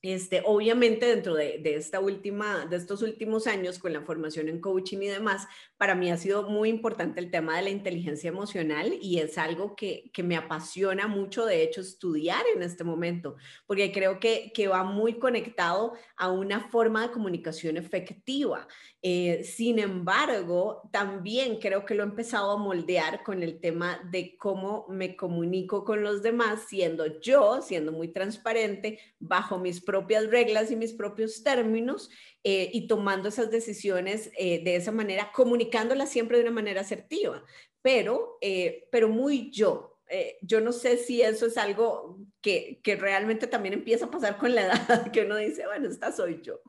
[0.05, 4.99] Este, obviamente dentro de, esta última, de estos últimos años con la formación en coaching
[4.99, 9.21] y demás, para mí ha sido muy importante el tema de la inteligencia emocional y
[9.21, 13.37] es algo que, me apasiona mucho, de hecho, estudiar en este momento,
[13.67, 18.69] porque creo que, que va muy conectado a una forma de comunicación efectiva.
[19.07, 24.35] Eh, sin embargo, también creo que lo he empezado a moldear con el tema de
[24.38, 30.71] cómo me comunico con los demás, siendo yo, siendo muy transparente, bajo mis propias reglas
[30.71, 32.09] y mis propios términos
[32.45, 37.45] eh, y tomando esas decisiones eh, de esa manera, comunicándolas siempre de una manera asertiva,
[37.83, 38.38] pero,
[38.90, 43.75] pero muy yo, eh, yo no sé si eso es algo que, que realmente también
[43.75, 46.61] empieza a pasar con la edad, que uno dice, bueno, esta soy yo.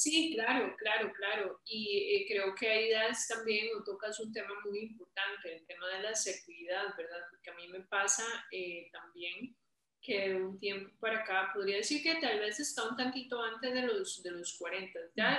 [0.00, 1.60] Sí, claro, claro, claro.
[1.66, 5.86] Y eh, creo que ahí das también, o tocas un tema muy importante, el tema
[5.88, 7.20] de la asertividad, ¿verdad?
[7.28, 9.54] Porque a mí me pasa eh, también
[10.00, 13.74] que de un tiempo para acá, podría decir que tal vez está un tantito antes
[13.74, 14.98] de los, de los 40.
[15.16, 15.38] Ya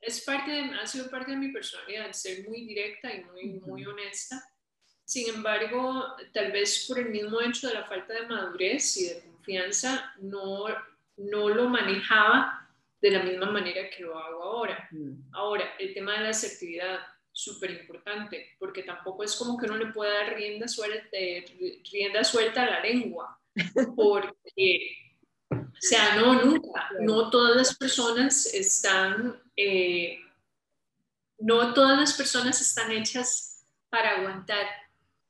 [0.00, 3.86] es parte de, ha sido parte de mi personalidad, ser muy directa y muy, muy
[3.86, 4.42] honesta.
[5.04, 9.20] Sin embargo, tal vez por el mismo hecho de la falta de madurez y de
[9.20, 10.64] confianza, no,
[11.16, 12.60] no lo manejaba
[13.00, 14.88] de la misma manera que lo hago ahora.
[14.90, 15.32] Mm.
[15.32, 17.00] Ahora, el tema de la asertividad,
[17.32, 21.16] súper importante, porque tampoco es como que uno le pueda dar rienda suelta,
[21.90, 23.40] rienda suelta a la lengua,
[23.96, 24.90] porque,
[25.50, 30.18] o sea, no, nunca, no todas las personas están, eh,
[31.38, 34.66] no todas las personas están hechas para aguantar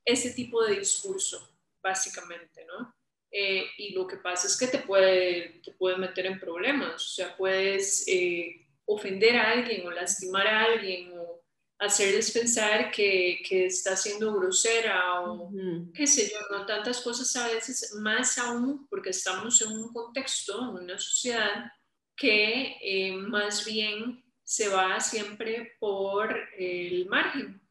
[0.04, 2.94] ese tipo de discurso, básicamente, ¿no?
[3.32, 7.08] Eh, y lo que pasa es que te puede, te puede meter en problemas, o
[7.08, 11.40] sea, puedes eh, ofender a alguien o lastimar a alguien o
[11.78, 15.50] hacerles pensar que, que está siendo grosera o
[15.94, 20.60] qué sé yo, no tantas cosas a veces, más aún porque estamos en un contexto,
[20.76, 21.72] en una sociedad
[22.16, 27.62] que eh, más bien se va siempre por el margen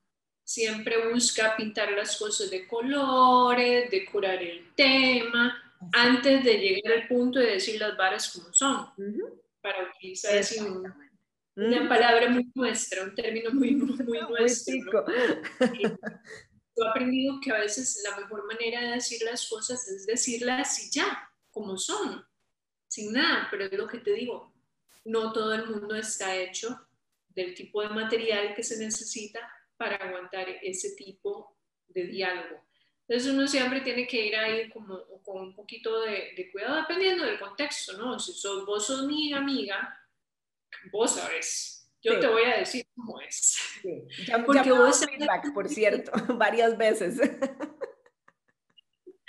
[0.49, 5.55] siempre busca pintar las cosas de colores, decorar el tema,
[5.93, 8.87] antes de llegar al punto de decir las varas como son,
[9.61, 10.59] para utilizar así
[11.55, 15.05] una palabra muy nuestra, un término muy, muy, muy nuestro.
[15.59, 20.83] Yo he aprendido que a veces la mejor manera de decir las cosas es decirlas
[20.83, 22.25] y ya, como son,
[22.87, 24.51] sin nada, pero es lo que te digo,
[25.05, 26.87] no todo el mundo está hecho
[27.27, 29.47] del tipo de material que se necesita
[29.79, 32.61] para aguantar ese tipo de diálogo.
[33.07, 37.39] Entonces uno siempre tiene que ir ahí como, con un poquito de, cuidado dependiendo del
[37.39, 38.19] contexto, ¿no?
[38.19, 39.97] Si sos, vos sos mi amiga,
[40.91, 43.57] vos sabes, yo te voy a decir cómo es.
[43.81, 44.03] Sí.
[44.27, 47.19] Ya, Porque vos feedback, por cierto, varias veces.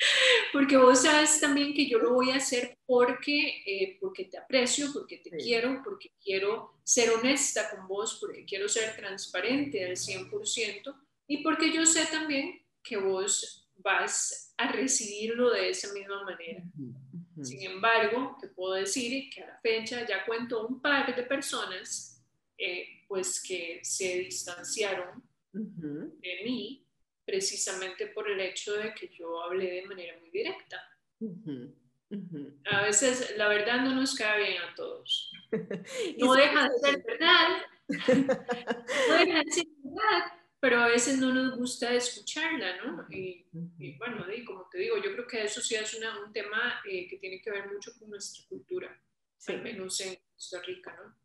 [0.52, 4.92] Porque vos sabes también que yo lo voy a hacer porque, eh, porque te aprecio,
[4.92, 10.94] porque te quiero, porque quiero ser honesta con vos, porque quiero ser transparente al 100%
[11.28, 16.62] y porque yo sé también que vos vas a recibirlo de esa misma manera.
[17.42, 22.22] Sin embargo, te puedo decir que a la fecha ya cuento un par de personas
[22.58, 26.86] eh, pues que se distanciaron de mí
[27.30, 30.84] precisamente por el hecho de que yo hablé de manera muy directa.
[32.66, 35.32] A veces la verdad no nos cae bien a todos.
[36.18, 41.56] No deja de ser verdad, no deja de ser verdad, pero a veces no nos
[41.56, 43.06] gusta escucharla, ¿no?
[43.10, 43.46] Y,
[43.98, 47.40] bueno, como te digo, yo creo que eso sí es un tema eh, que tiene
[47.40, 49.00] que ver mucho con nuestra cultura,
[49.48, 51.19] al menos en Costa Rica, ¿no?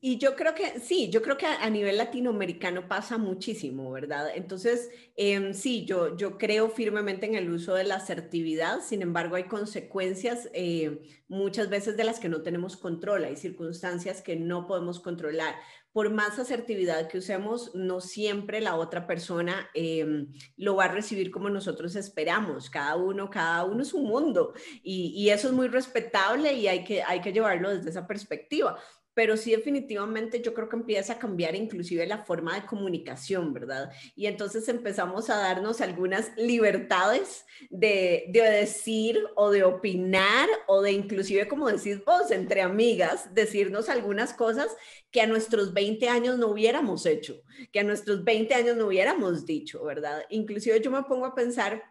[0.00, 4.30] Y yo creo que sí, yo creo que a, nivel latinoamericano pasa muchísimo, ¿verdad?
[4.32, 9.34] Entonces, em, sí, yo, yo creo firmemente en el uso de la asertividad, sin embargo,
[9.34, 14.68] hay consecuencias eh, muchas veces de las que no tenemos control, hay circunstancias que no
[14.68, 15.56] podemos controlar.
[15.92, 21.32] Por más asertividad que usemos, no siempre la otra persona em, lo va a recibir
[21.32, 22.70] como nosotros esperamos.
[22.70, 26.84] Cada uno, cada uno es un mundo y, y eso es muy respetable y hay
[26.84, 28.78] que, hay que llevarlo desde esa perspectiva
[29.18, 33.90] pero sí definitivamente yo creo que empieza a cambiar inclusive la forma de comunicación, ¿verdad?
[34.14, 40.92] Y entonces empezamos a darnos algunas libertades de, de decir o de opinar o de
[40.92, 44.68] inclusive, como decís vos, entre amigas, decirnos algunas cosas
[45.10, 49.44] que a nuestros 20 años no hubiéramos hecho, que a nuestros 20 años no hubiéramos
[49.44, 50.26] dicho, ¿verdad?
[50.30, 51.82] Inclusive yo me pongo a pensar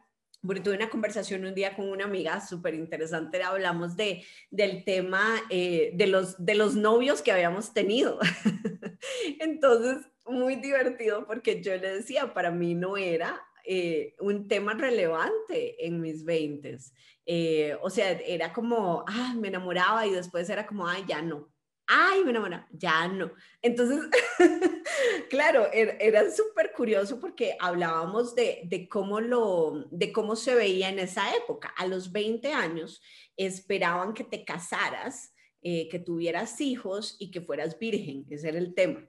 [0.45, 5.23] porque tuve una conversación un día con una amiga súper interesante, hablamos de, del tema
[5.49, 8.19] eh, de, los, de los novios que habíamos tenido.
[9.39, 15.85] Entonces, muy divertido porque yo le decía, para mí no era eh, un tema relevante
[15.85, 16.77] en mis 20.
[17.25, 21.49] Eh, o sea, era como, ah, me enamoraba y después era como, ay, ya no
[21.87, 23.31] ay, me enamoré, ya no.
[23.61, 23.99] Entonces,
[25.29, 30.89] claro, er, era, súper curioso porque hablábamos de, de, cómo lo, de cómo se veía
[30.89, 31.73] en esa época.
[31.77, 33.01] A los 20 años
[33.37, 38.75] esperaban que te casaras, eh, que tuvieras hijos y que fueras virgen, ese era el
[38.75, 39.07] tema.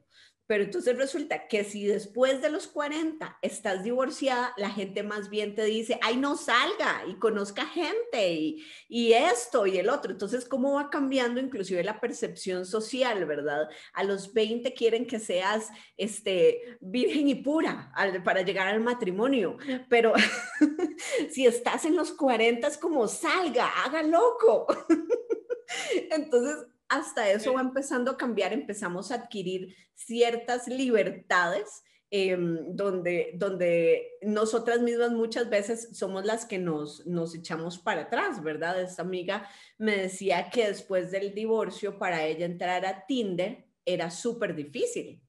[0.48, 5.54] Pero entonces resulta que si después de los 40 estás divorciada, la gente más bien
[5.54, 10.10] te dice, ay, no salga y conozca gente y, y esto y el otro.
[10.10, 13.68] Entonces, ¿cómo va cambiando inclusive la percepción social, verdad?
[13.92, 15.68] A los 20 quieren que seas
[15.98, 17.92] este, virgen y pura
[18.24, 19.58] para llegar al matrimonio,
[19.90, 20.14] pero
[21.30, 24.66] si estás en los 40 es como salga, haga loco.
[26.10, 34.12] Entonces, hasta eso va empezando a cambiar, empezamos a adquirir ciertas libertades em, donde, donde
[34.22, 38.80] nosotras mismas muchas veces somos las que nos, nos echamos para atrás, ¿verdad?
[38.80, 44.54] Esta amiga me decía que después del divorcio para ella entrar a Tinder era súper
[44.54, 45.20] difícil.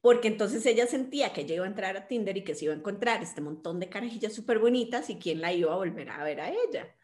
[0.00, 2.74] Porque entonces ella sentía que ella iba a entrar a Tinder y que se iba
[2.74, 6.22] a encontrar este montón de carajillas súper bonitas y quién la iba a volver a
[6.22, 6.94] ver a ella.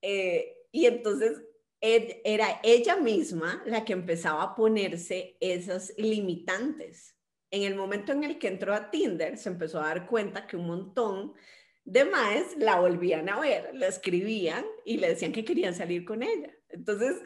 [0.00, 1.42] Eh, y entonces
[1.80, 7.14] era ella misma la que empezaba a ponerse esas limitantes.
[7.50, 10.56] En el momento en el que entró a Tinder, se empezó a dar cuenta que
[10.56, 11.34] un montón
[11.84, 16.22] de más la volvían a ver, la escribían y le decían que querían salir con
[16.22, 16.52] ella.
[16.68, 17.16] Entonces,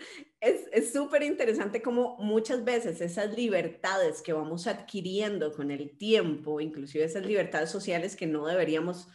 [0.40, 7.02] es súper interesante como muchas veces esas libertades que vamos adquiriendo con el tiempo, inclusive
[7.02, 9.08] esas libertades sociales que no deberíamos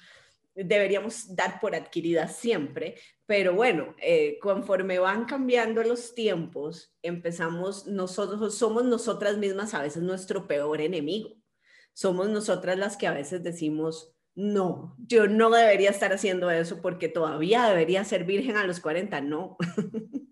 [0.63, 2.95] deberíamos dar por adquiridas siempre,
[3.25, 10.01] pero bueno, eh, conforme van cambiando los tiempos, empezamos, nosotros somos nosotras mismas a veces
[10.01, 11.35] nuestro peor enemigo.
[11.93, 17.07] Somos nosotras las que a veces decimos, no, yo no debería estar haciendo eso porque
[17.07, 19.57] todavía debería ser virgen a los 40, no.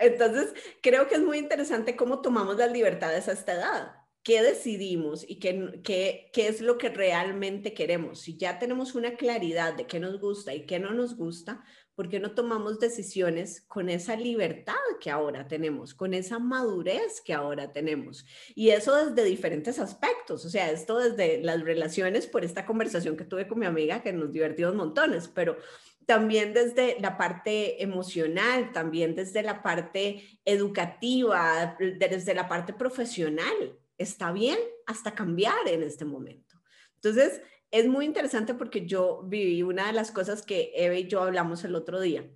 [0.00, 3.95] Entonces, creo que es muy interesante cómo tomamos las libertades a esta edad
[4.26, 8.22] qué decidimos y qué, qué, qué, es lo que realmente queremos.
[8.22, 11.62] Si ya tenemos una claridad de qué nos gusta y qué no nos gusta,
[11.94, 17.34] ¿por qué no tomamos decisiones con esa libertad que ahora tenemos, con esa madurez que
[17.34, 18.26] ahora tenemos?
[18.56, 23.24] Y eso desde diferentes aspectos, o sea, esto desde las relaciones, por esta conversación que
[23.24, 25.56] tuve con mi amiga, que nos divertimos montones, pero
[26.04, 34.32] también desde la parte emocional, también desde la parte educativa, desde la parte profesional está
[34.32, 36.56] bien hasta cambiar en este momento.
[36.96, 37.40] Entonces,
[37.70, 41.64] es muy interesante porque yo viví una de las cosas que Eve y yo hablamos
[41.64, 42.30] el otro día,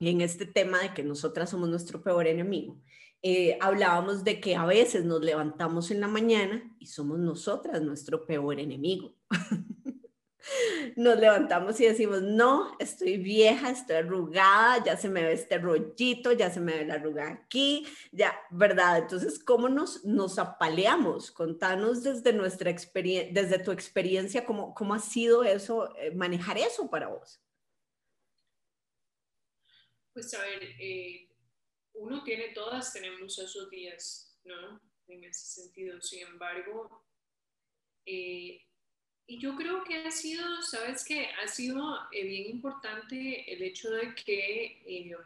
[0.00, 2.80] en este tema de que nosotras somos nuestro peor enemigo.
[3.22, 8.26] Eh, hablábamos de que a veces nos levantamos en la mañana y somos nosotras nuestro
[8.26, 9.16] peor enemigo.
[10.96, 16.32] nos levantamos y decimos, no, estoy vieja, estoy arrugada, ya se me ve este rollito,
[16.32, 18.98] ya se me ve la arruga aquí, ya, ¿verdad?
[18.98, 21.30] Entonces, ¿cómo nos, nos apaleamos?
[21.30, 26.88] Contanos desde nuestra experiencia, desde tu experiencia, ¿cómo, cómo ha sido eso, eh, manejar eso
[26.90, 27.42] para vos?
[30.12, 31.28] Pues a ver, eh,
[31.94, 34.80] uno tiene todas, tenemos esos días, ¿no?
[35.08, 37.04] En ese sentido, sin embargo,
[38.06, 38.65] eh,
[39.28, 43.90] y yo creo que ha sido, sabes que ha sido eh, bien importante el hecho
[43.90, 45.16] de que, eh,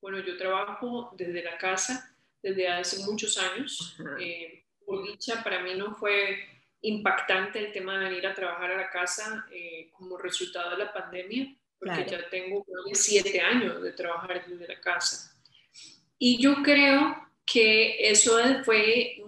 [0.00, 3.96] bueno, yo trabajo desde la casa desde hace muchos años.
[4.20, 6.38] Eh, por dicha, para mí no fue
[6.82, 9.44] impactante el tema de venir a trabajar a la casa
[9.92, 15.36] como resultado de la pandemia, porque ya tengo siete años de trabajar desde la casa.
[16.16, 19.20] Y yo creo que eso fue,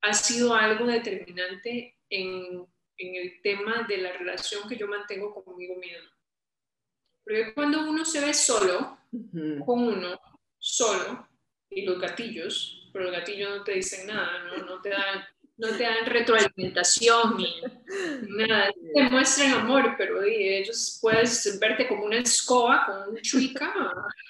[0.00, 2.66] ha sido algo determinante en
[3.08, 6.08] en el tema de la relación que yo mantengo conmigo mismo.
[7.24, 8.98] Porque cuando uno se ve solo,
[9.64, 10.20] con uno,
[10.58, 11.28] solo,
[11.70, 15.24] y los gatillos, pero los gatillos no te dicen nada, no, no te dan
[15.58, 17.60] no te dan retroalimentación ni,
[18.46, 23.72] nada, te muestran amor, pero ellos puedes verte como una escoba con un chuica,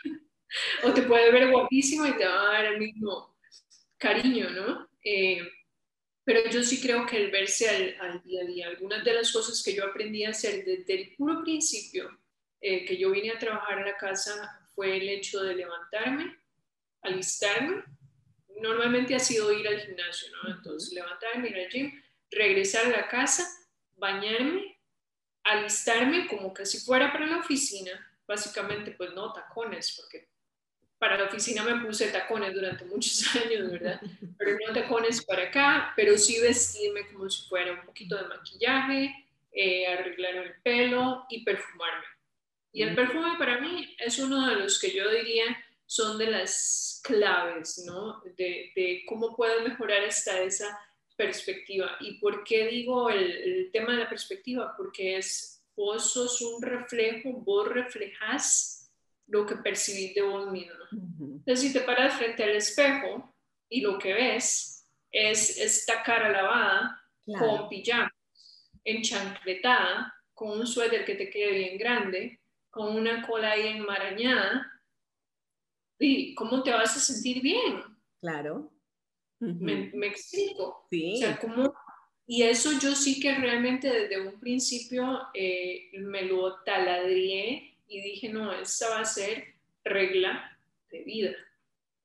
[0.84, 3.34] o te puede ver guapísimo y te va a dar el mismo
[3.96, 4.88] cariño, ¿no?
[5.04, 5.40] Eh,
[6.24, 9.62] pero yo sí creo que el verse al, día a día, algunas de las cosas
[9.62, 12.18] que yo aprendí a hacer desde el puro principio
[12.60, 16.36] eh, que yo vine a trabajar a la casa fue el hecho de levantarme,
[17.02, 17.82] alistarme.
[18.60, 20.54] Normalmente ha sido ir al gimnasio, ¿no?
[20.54, 23.44] Entonces, levantarme, ir al gym, regresar a la casa,
[23.96, 24.78] bañarme,
[25.42, 27.90] alistarme como que si fuera para la oficina,
[28.26, 30.28] básicamente pues no tacones, porque
[31.02, 34.00] para la oficina me puse tacones durante muchos años, ¿verdad?
[34.38, 39.26] Pero no tacones para acá, pero sí vestirme como si fuera un poquito de maquillaje,
[39.50, 42.04] eh, arreglar el pelo y perfumarme.
[42.72, 45.44] Y el perfume para mí es uno de los que yo diría
[45.86, 48.22] son de las claves, ¿no?
[48.36, 50.78] De, de cómo puedo mejorar hasta esa
[51.16, 51.96] perspectiva.
[51.98, 54.72] ¿Y por qué digo el, el tema de la perspectiva?
[54.76, 58.81] Porque es, vos sos un reflejo, vos reflejas
[59.32, 60.74] lo que percibís de vos mismo.
[60.92, 63.34] Entonces, si te paras frente al espejo
[63.68, 67.02] y lo que ves es esta cara lavada
[67.38, 68.12] con pijama,
[68.84, 74.70] enchancletada, con un suéter que te quede bien grande, con una cola ahí enmarañada,
[75.98, 77.82] ¿y cómo te vas a sentir bien?
[78.20, 78.70] Claro.
[79.40, 80.86] me, explico.
[80.90, 81.14] Sí.
[81.14, 81.74] O sea, ¿cómo,
[82.26, 88.28] y eso yo sí que realmente desde un principio eh, me lo taladrié y dije,
[88.28, 90.58] no, esta va a ser regla
[90.90, 91.32] de vida.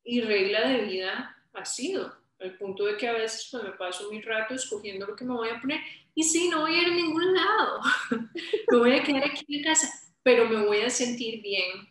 [0.03, 4.11] Y regla de vida ha sido, al punto de que a veces pues, me paso
[4.11, 5.79] mi rato escogiendo lo que me voy a poner.
[6.13, 7.81] Y sí, no voy a ir a ningún lado,
[8.71, 9.87] me voy a quedar aquí en casa,
[10.23, 11.89] pero me voy a sentir bien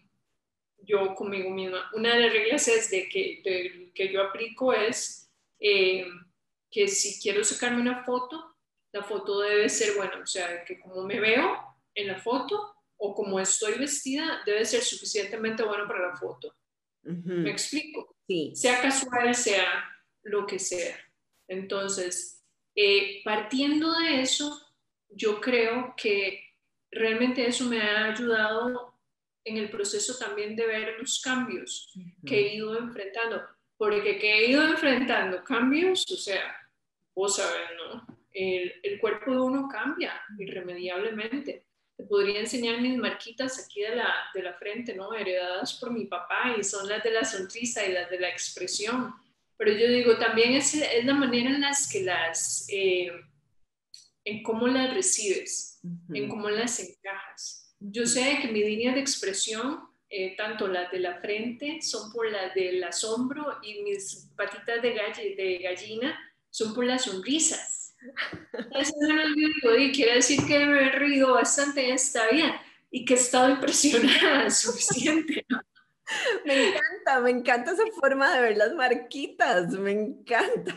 [0.82, 1.90] yo conmigo misma.
[1.94, 5.30] Una de las reglas es de que, que yo aplico es...
[5.58, 6.06] Eh,
[6.76, 8.54] que si quiero sacarme una foto,
[8.92, 11.58] la foto debe ser buena, o sea, que como me veo
[11.94, 16.54] en la foto o como estoy vestida, debe ser suficientemente bueno para la foto.
[17.02, 18.16] ¿Me explico?
[18.26, 18.52] Sí.
[18.54, 19.84] Sea casual, sea
[20.22, 20.98] lo que sea.
[21.48, 22.44] Entonces,
[22.74, 24.60] eh, partiendo de eso,
[25.08, 26.42] yo creo que
[26.90, 28.94] realmente eso me ha ayudado
[29.44, 31.92] en el proceso también de ver los cambios
[32.26, 33.42] que he ido enfrentando,
[33.76, 36.56] porque que he ido enfrentando cambios, o sea,
[37.14, 38.06] vos sabes, ¿no?
[38.32, 41.64] El, el, cuerpo de uno cambia irremediablemente.
[41.96, 45.14] Te podría enseñar mis marquitas aquí de la, de la frente, ¿no?
[45.14, 49.14] Heredadas por mi papá y son las de la sonrisa y las de la expresión.
[49.56, 53.10] Pero yo digo, también es, es la manera en las que las, eh,
[54.24, 55.80] en cómo las recibes,
[56.12, 57.74] en cómo las encajas.
[57.80, 62.30] Yo sé que mi línea de expresión eh, tanto las de la frente son por
[62.30, 66.18] las del asombro y mis patitas de, de gallina
[66.50, 67.75] son por las sonrisas.
[68.74, 68.94] Eso
[69.34, 73.50] digo, y quiere decir que me he reído bastante esta vida y que he estado
[73.50, 75.44] impresionada suficiente.
[76.44, 80.72] Me encanta, me encanta esa forma de ver las marquitas, me encanta.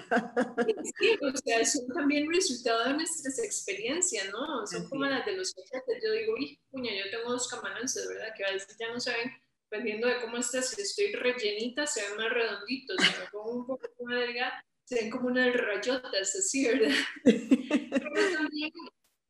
[1.00, 4.66] Sí, o sea, son también resultado de nuestras experiencias, ¿no?
[4.66, 6.04] Son como las de los cachetes.
[6.04, 8.34] Yo digo, uy, puña, yo tengo dos camanances, ¿verdad?
[8.36, 9.32] Que a veces ya no saben,
[9.70, 13.68] dependiendo de cómo estás, si estoy rellenita, se ven más redonditos, si me pongo un
[13.68, 16.96] poco más delgada, se ven como unas rayotas, así, ¿verdad?
[17.24, 18.72] Pero también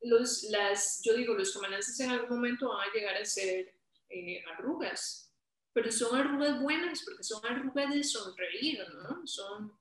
[0.00, 3.74] los, las, yo digo, los camanances en algún momento van a llegar a ser
[4.08, 5.30] eh, arrugas,
[5.74, 9.26] pero son arrugas buenas porque son arrugas de sonreír, ¿no?
[9.26, 9.78] Son,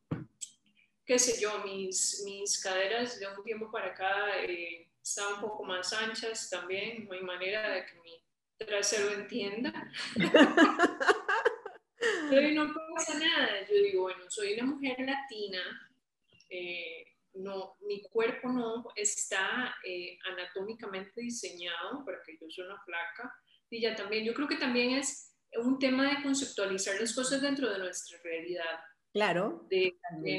[1.05, 5.63] qué sé yo, mis, mis caderas de un tiempo para acá eh, están un poco
[5.63, 8.21] más anchas también, no hay manera de que mi
[8.57, 9.89] trasero entienda.
[12.29, 13.67] Pero no pasa nada.
[13.67, 15.59] Yo digo, bueno, soy una mujer latina,
[16.49, 23.33] eh, no, mi cuerpo no está eh, anatómicamente diseñado para que yo sea una flaca.
[23.69, 27.69] Y ya también, yo creo que también es un tema de conceptualizar las cosas dentro
[27.71, 28.79] de nuestra realidad.
[29.13, 29.67] Claro.
[29.69, 29.97] De,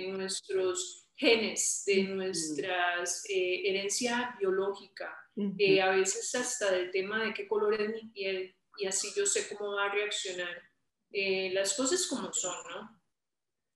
[0.09, 7.81] nuestros genes, de nuestra eh, herencia biológica, a veces hasta del tema de qué color
[7.81, 10.70] es mi piel y así yo sé cómo va a reaccionar
[11.13, 13.01] eh, las cosas como son, ¿no?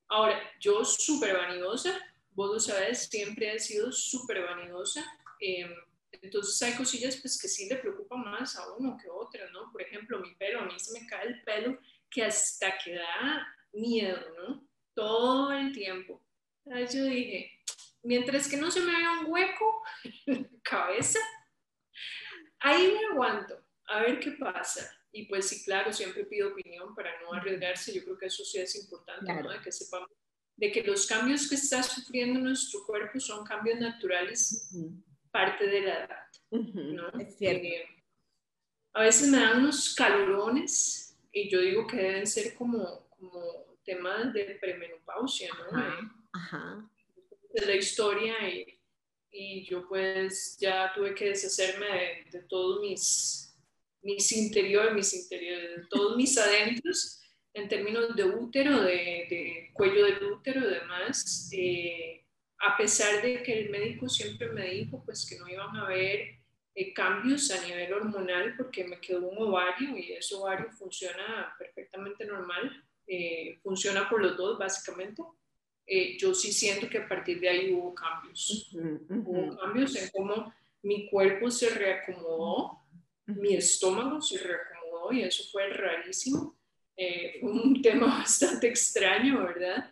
[0.08, 1.98] Ahora, yo súper vanidosa,
[2.30, 5.04] vos lo sabes, siempre he sido súper vanidosa.
[5.40, 5.74] Em,
[6.22, 9.72] entonces hay cosillas pues que sí le preocupan más a uno que a otra, ¿no?
[9.72, 11.78] Por ejemplo, mi pelo, a mí se me cae el pelo
[12.10, 14.68] que hasta que da miedo, ¿no?
[14.94, 16.22] Todo el tiempo.
[16.64, 17.50] Entonces yo dije,
[18.02, 19.82] mientras que no se me vea un hueco
[20.26, 21.18] en la cabeza,
[22.60, 25.03] ahí me aguanto, a ver qué pasa.
[25.16, 27.94] Y pues sí, claro, siempre pido opinión para no arriesgarse.
[27.94, 29.48] Yo creo que eso sí es importante, ¿no?
[29.48, 30.10] De que sepamos
[30.56, 34.72] de que los cambios que está sufriendo nuestro cuerpo son cambios naturales,
[35.30, 37.08] parte de la edad, ¿no?
[37.20, 37.66] Es cierto.
[37.66, 37.86] Eh,
[38.92, 44.32] a veces me dan unos calorones y yo digo que deben ser como, como temas
[44.32, 46.12] de premenopausia, ¿no?
[46.32, 46.88] Ajá.
[47.52, 48.80] De la historia y,
[49.30, 53.43] y, yo pues ya tuve que deshacerme de, de todos mis
[54.04, 57.20] mis interiores, mis interiores, todos mis adentros,
[57.54, 62.24] en términos de útero, de, cuello del útero y demás, eh,
[62.58, 66.40] a pesar de que el médico siempre me dijo pues que no iban a haber
[66.74, 72.26] eh, cambios a nivel hormonal porque me quedó un ovario y ese ovario funciona perfectamente
[72.26, 75.22] normal, eh, funciona por los dos básicamente.
[76.18, 80.52] yo sí siento que a partir de ahí hubo cambios, hubo cambios en cómo
[80.82, 82.83] mi cuerpo se reacomodó
[83.26, 86.56] mi estómago se reacomodó y eso fue rarísimo.
[86.96, 89.90] Eh, fue un tema bastante extraño, ¿verdad?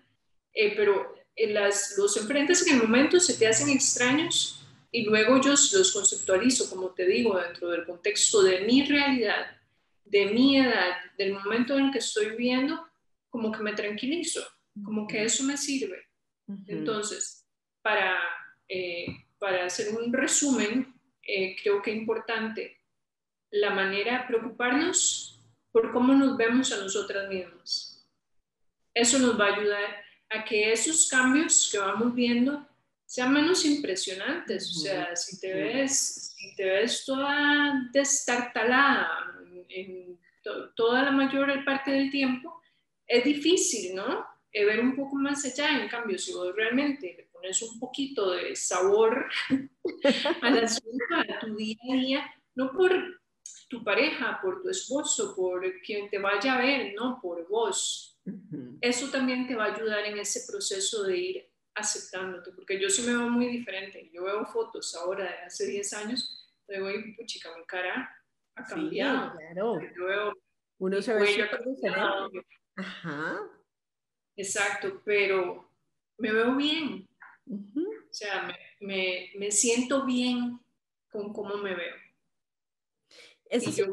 [0.52, 5.40] Eh, pero en las, los enfrentas en el momento se te hacen extraños y luego
[5.40, 9.58] yo los conceptualizo, como te digo, dentro del contexto de mi realidad,
[10.04, 12.86] de mi edad, del momento en que estoy viviendo,
[13.30, 14.42] como que me tranquilizo,
[14.84, 16.08] como que eso me sirve.
[16.66, 17.46] Entonces,
[17.80, 18.18] para,
[18.68, 19.06] eh,
[19.38, 22.81] para hacer un resumen, eh, creo que es importante
[23.52, 25.40] la manera de preocuparnos
[25.70, 28.06] por cómo nos vemos a nosotras mismas.
[28.94, 32.66] Eso nos va a ayudar a que esos cambios que vamos viendo
[33.06, 34.70] sean menos impresionantes.
[34.70, 39.08] O sea, si te ves, si te ves toda destartalada
[39.68, 40.18] en
[40.74, 42.60] toda la mayor parte del tiempo,
[43.06, 44.26] es difícil, ¿no?
[44.52, 45.82] ver un poco más allá.
[45.82, 49.26] En cambio, si vos realmente le pones un poquito de sabor
[50.42, 50.62] a la
[51.28, 53.21] a tu día a día, no por
[53.72, 58.20] tu pareja, por tu esposo, por quien te vaya a ver, no por vos.
[58.82, 63.00] Eso también te va a ayudar en ese proceso de ir aceptándote, porque yo sí
[63.00, 64.10] me veo muy diferente.
[64.12, 66.86] Yo veo fotos ahora de hace 10 años, digo,
[67.24, 68.14] chica, mi cara
[68.56, 69.32] ha cambiado.
[69.38, 69.80] claro.
[69.96, 70.32] Yo veo
[70.78, 71.48] Uno se ve.
[72.76, 73.40] Ajá.
[74.36, 75.66] Exacto, pero
[76.18, 77.08] me veo bien.
[77.48, 80.60] O sea, me, me, siento bien
[81.10, 82.01] con cómo me veo.
[83.52, 83.86] Eso es yo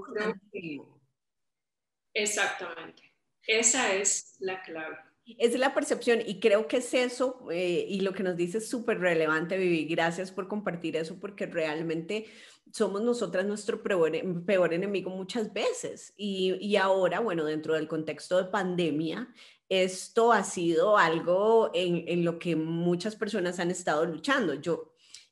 [2.13, 3.03] exactamente.
[3.45, 4.97] Esa es la clave.
[5.37, 8.69] Es la percepción y creo que es eso eh, y lo que nos dice es
[8.69, 9.85] súper relevante, Vivi.
[9.85, 12.25] Gracias por compartir eso porque realmente
[12.71, 16.13] somos nosotras nuestro peor, enemigo muchas veces.
[16.15, 19.33] Y, y, ahora, bueno, dentro del contexto de pandemia,
[19.67, 24.53] esto ha sido algo en, en lo que muchas personas han estado luchando.
[24.55, 24.88] Yo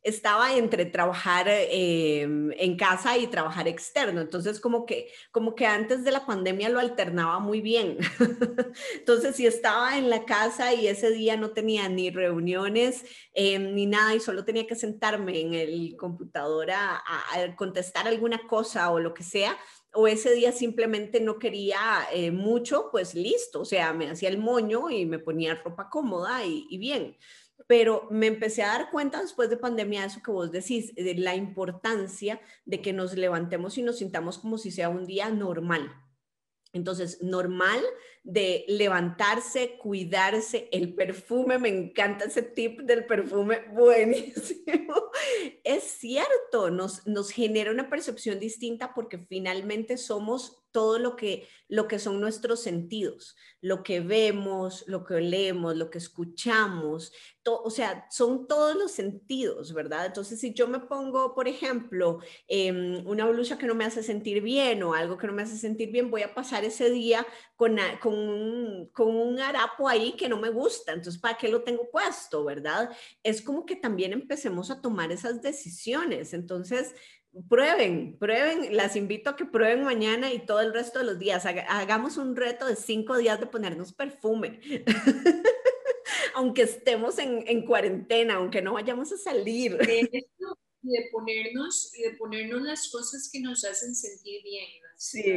[0.07, 4.21] estaba entre trabajar em, en casa y trabajar externo.
[4.21, 7.97] Entonces, como que, como que antes de la pandemia lo alternaba muy bien.
[8.95, 13.03] Entonces, si estaba en la casa y ese día no tenía ni reuniones
[13.33, 17.03] em, ni nada y solo tenía que sentarme en el computador a,
[17.57, 19.57] contestar alguna cosa o lo que sea,
[19.93, 21.79] o ese día simplemente no quería
[22.13, 26.45] eh, mucho, pues listo, o sea, me hacía el moño y me ponía ropa cómoda
[26.45, 27.17] y bien
[27.65, 31.15] pero me empecé a dar cuenta después de pandemia de eso que vos decís, de
[31.15, 35.91] la importancia de que nos levantemos y nos sintamos como si sea un día normal.
[36.73, 37.81] Entonces, normal
[38.23, 44.95] de levantarse, cuidarse, el perfume, me encanta ese tip del perfume, buenísimo.
[45.63, 51.87] Es cierto, nos, nos genera una percepción distinta porque finalmente somos todo lo que, lo
[51.87, 57.11] que son nuestros sentidos, lo que vemos, lo que olemos, lo que escuchamos,
[57.45, 60.05] o sea, son todos los sentidos, ¿verdad?
[60.05, 64.43] Entonces, si yo me pongo, por ejemplo, em, una blusa que no me hace sentir
[64.43, 67.25] bien o algo que no me hace sentir bien, voy a pasar ese día
[67.55, 71.63] con, con, un, con un harapo ahí que no me gusta, entonces, ¿para qué lo
[71.63, 72.95] tengo puesto, verdad?
[73.23, 76.93] Es como que también empecemos a tomar esas decisiones, entonces
[77.49, 81.45] prueben, prueben, las invito a que prueben mañana y todo el resto de los días.
[81.45, 84.59] Hagamos un reto de cinco días de ponernos perfume.
[86.37, 89.77] aunque estemos en, cuarentena, aunque no vayamos a salir.
[90.83, 94.69] y de ponernos, y de ponernos las cosas que nos hacen sentir bien,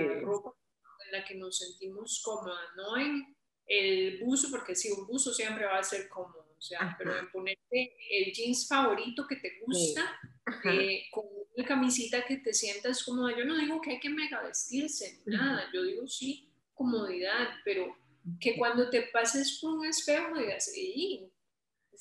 [0.05, 0.55] la ropa
[1.07, 3.37] en la que nos sentimos cómodas, no en
[3.67, 7.31] el buzo, porque sí, un buzo siempre va a ser cómodo, o sea, pero en
[7.31, 10.21] ponerte el jeans favorito que te gusta,
[10.65, 11.25] eh, con
[11.57, 13.37] una camisita que te sientas cómoda.
[13.37, 17.97] Yo no digo que hay que mega vestirse, nada, yo digo sí, comodidad, pero
[18.41, 21.31] que cuando te pases por un espejo digas, sí.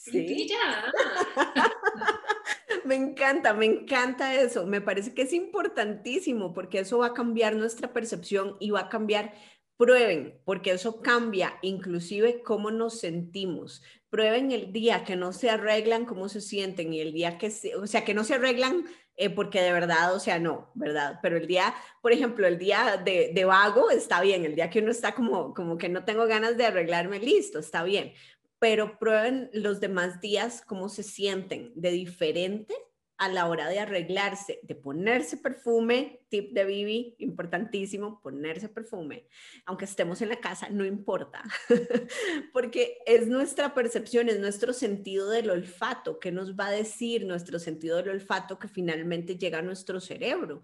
[2.85, 4.65] me encanta, me encanta eso.
[4.65, 8.89] Me parece que es importantísimo porque eso va a cambiar nuestra percepción y va a
[8.89, 9.33] cambiar
[9.79, 13.81] prueben, porque eso cambia inclusive cómo nos sentimos.
[14.09, 17.77] Prueben el día que no se arreglan, cómo se sienten y el día que, se,
[17.77, 21.19] o sea, que no se arreglan eh, porque de verdad, o sea, no, ¿verdad?
[21.21, 24.79] Pero el día, por ejemplo, el día de, de, vago está bien, el día que
[24.79, 28.11] uno está como, como que no tengo ganas de arreglarme, listo, está bien.
[28.59, 32.75] Pero prueben los demás días cómo se sienten de diferente
[33.17, 39.27] a la hora de arreglarse, de ponerse perfume, tip de Bibi, importantísimo, ponerse perfume,
[39.65, 41.43] aunque estemos en la casa, no importa,
[42.53, 47.59] porque es nuestra percepción, es nuestro sentido del olfato, que nos va a decir nuestro
[47.59, 50.63] sentido del olfato que finalmente llega a nuestro cerebro,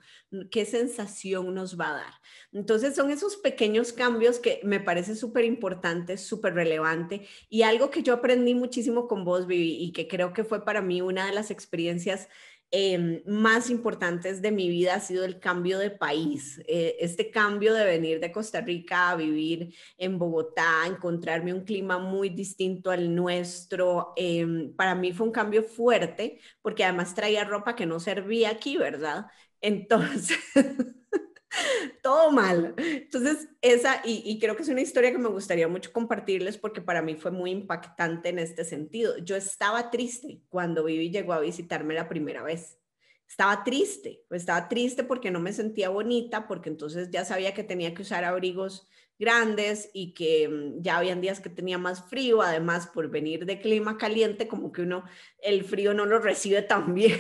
[0.52, 2.14] qué sensación nos va a dar.
[2.52, 8.04] Entonces son esos pequeños cambios que me parece súper importante, súper relevante y algo que
[8.04, 11.34] yo aprendí muchísimo con vos, Vivi, y que creo que fue para mí una de
[11.34, 12.30] las experiencias
[12.78, 16.62] Em, más importantes de mi vida ha sido el cambio de país.
[16.68, 22.00] Eh, este cambio de venir de Costa Rica a vivir en Bogotá, encontrarme un clima
[22.00, 27.78] muy distinto al nuestro, em, para mí fue un cambio fuerte porque además traía ropa
[27.78, 29.28] que no servía aquí, ¿verdad?
[29.62, 30.38] Entonces...
[32.02, 32.74] todo mal.
[32.78, 37.02] Entonces, esa, y, creo que es una historia que me gustaría mucho compartirles porque para
[37.02, 39.18] mí fue muy impactante en este sentido.
[39.18, 42.80] Yo estaba triste cuando Vivi llegó a visitarme la primera vez.
[43.28, 47.94] Estaba triste, estaba triste porque no me sentía bonita, porque entonces ya sabía que tenía
[47.94, 48.88] que usar abrigos
[49.18, 53.62] grandes y que mm, ya habían días que tenía más frío, además por venir de
[53.62, 55.04] clima caliente, como que uno
[55.42, 57.20] el frío no lo recibe tan bien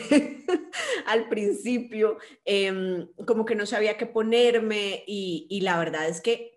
[1.05, 6.55] al principio, em, como que no sabía qué ponerme y, y la verdad es que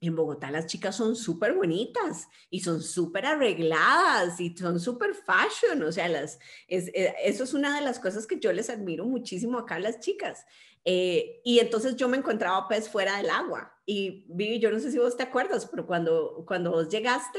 [0.00, 5.82] en Bogotá las chicas son súper bonitas y son súper arregladas y son súper fashion,
[5.82, 9.58] o sea, las, eh, eso es una de las cosas que yo les admiro muchísimo
[9.58, 10.46] acá a las chicas.
[10.90, 14.90] Eh, y entonces yo me encontraba pues fuera del agua y Vivi, yo no sé
[14.90, 17.38] si vos te acuerdas, pero cuando, cuando vos llegaste,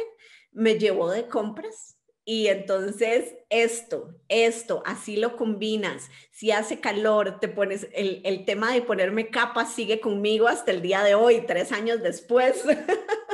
[0.52, 6.12] me llevó de compras y entonces esto, esto, así lo combinas.
[6.30, 10.84] Si hace calor, te pones, el, el, tema de ponerme capa sigue conmigo hasta el
[10.84, 12.64] día de hoy, tres años después.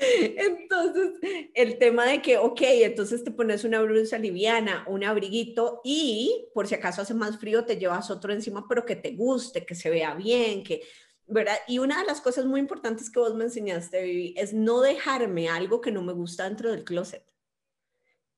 [0.00, 1.12] entonces,
[1.54, 6.66] el tema de que, ok, entonces te pones una blusa liviana, un abriguito y por
[6.66, 9.90] si acaso hace más frío, te llevas otro encima, pero que te guste, que se
[9.90, 10.82] vea bien, que...
[11.26, 11.58] ¿verdad?
[11.68, 15.48] Y una de las cosas muy importantes que vos me enseñaste, Vivi, es no dejarme
[15.48, 17.22] algo que no me gusta dentro del closet.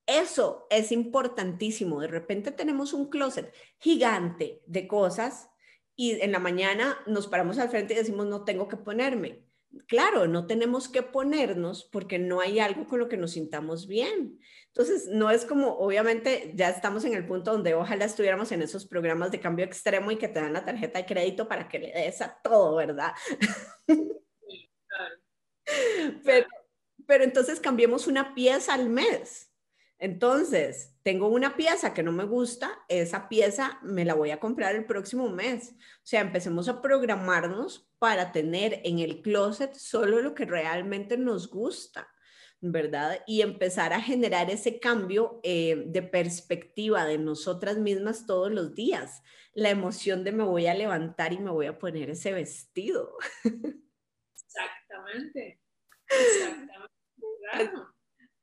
[0.07, 2.01] Eso es importantísimo.
[2.01, 5.49] De repente tenemos un closet gigante de cosas
[5.97, 9.47] y en la mañana nos paramos al frente y decimos, no tengo que ponerme.
[9.87, 14.39] Claro, no tenemos que ponernos porque no hay algo con lo que nos sintamos bien.
[14.66, 18.87] Entonces, no es como, obviamente, ya estamos en el punto donde ojalá estuviéramos en esos
[18.87, 21.93] programas de cambio extremo y que te dan la tarjeta de crédito para que le
[21.93, 23.12] des a todo, ¿verdad?
[26.25, 26.47] pero,
[27.07, 29.51] pero entonces cambiemos una pieza al mes
[30.03, 34.74] entonces, tengo una pieza que no me gusta, esa pieza me la voy a comprar
[34.74, 35.76] el próximo mes.
[35.78, 41.48] O sea, empecemos a programarnos para tener en el closet solo lo que realmente nos
[41.48, 42.09] gusta,
[42.61, 43.22] ¿verdad?
[43.28, 49.22] Y empezar a generar ese cambio eh, de perspectiva de nosotras mismas todos los días.
[49.55, 53.16] La emoción de me voy a levantar y me voy a poner ese vestido.
[54.34, 55.61] Exactamente.
[56.09, 56.92] Exactamente.
[57.53, 57.91] Claro.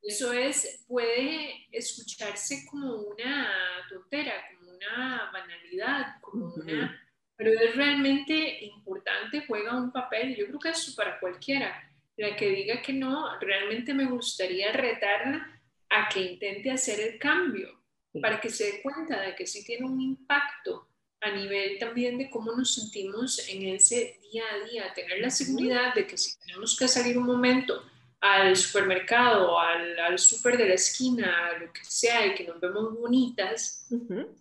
[0.02, 3.54] Eso es, puede escucharse como una
[3.90, 7.00] tontera, como una banalidad, como una,
[7.36, 11.84] pero es realmente importante, juega un papel, yo creo que eso para cualquiera,
[12.18, 17.80] la que diga que no, realmente me gustaría retarla a que intente hacer el cambio,
[18.22, 20.90] para que se dé cuenta de que sí tiene un impacto
[21.22, 25.94] a nivel también de cómo nos sentimos en ese día a día, tener la seguridad
[25.94, 27.84] de que si tenemos que salir un momento,
[28.22, 32.94] al supermercado, al, al súper de la esquina, lo que sea, y que nos vemos
[32.94, 33.88] bonitas,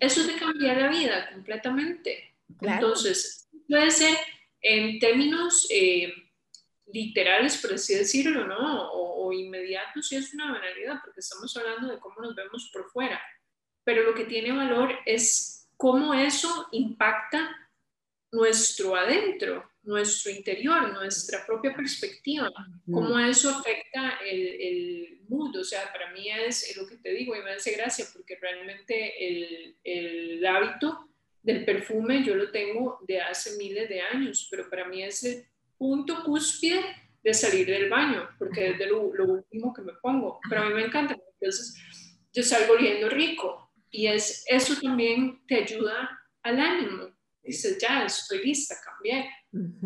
[0.01, 2.35] eso te cambia la vida completamente.
[2.61, 4.18] Entonces, puede ser
[4.61, 6.12] en términos eh,
[6.87, 8.91] literales, por así decirlo, ¿no?
[8.91, 12.91] O, o inmediatos, sí es una banalidad, porque estamos hablando de cómo nos vemos por
[12.91, 13.22] fuera.
[13.85, 17.57] Pero lo que tiene valor es cómo eso impacta
[18.33, 22.53] nuestro adentro, nuestro interior, nuestra propia perspectiva,
[22.93, 25.57] cómo eso afecta el, el, mood.
[25.57, 29.26] O sea, para mí es lo que te digo y me hace gracia porque realmente
[29.26, 31.09] el, el, hábito
[31.43, 35.47] del perfume yo lo tengo de hace miles de años, pero para mí es el
[35.78, 36.80] punto cúspide
[37.24, 40.39] de salir del baño, porque es de lo, lo último que me pongo.
[40.51, 41.76] Pero a mí me encanta, entonces
[42.32, 46.11] yo salgo oliendo rico y es, eso también te ayuda
[46.43, 47.11] al ánimo.
[47.43, 49.30] Dices, ya, estoy lista, cambié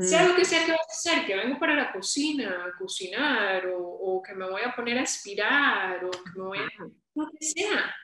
[0.00, 3.66] sea lo que sea que vas a hacer, que vengo para la cocina a cocinar
[3.68, 6.68] o, o, que me voy a poner a aspirar o que me voy a...
[7.14, 7.94] Lo que sea,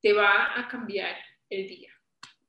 [0.00, 1.16] te va a cambiar
[1.48, 1.92] el día.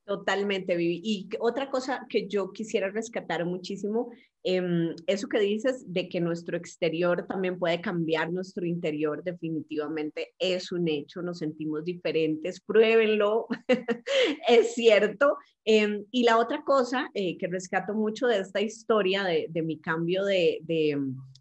[0.06, 1.02] Totalmente, Vivi.
[1.04, 4.12] Y otra cosa que yo quisiera rescatar muchísimo,
[4.44, 10.72] eh, eso que dices de que nuestro exterior también puede cambiar nuestro interior, definitivamente es
[10.72, 13.48] un hecho, nos sentimos diferentes, pruébenlo,
[14.48, 15.38] es cierto.
[15.66, 20.26] Eh, y la otra cosa eh, que rescato mucho de esta historia de, mi cambio
[20.26, 20.98] de, de,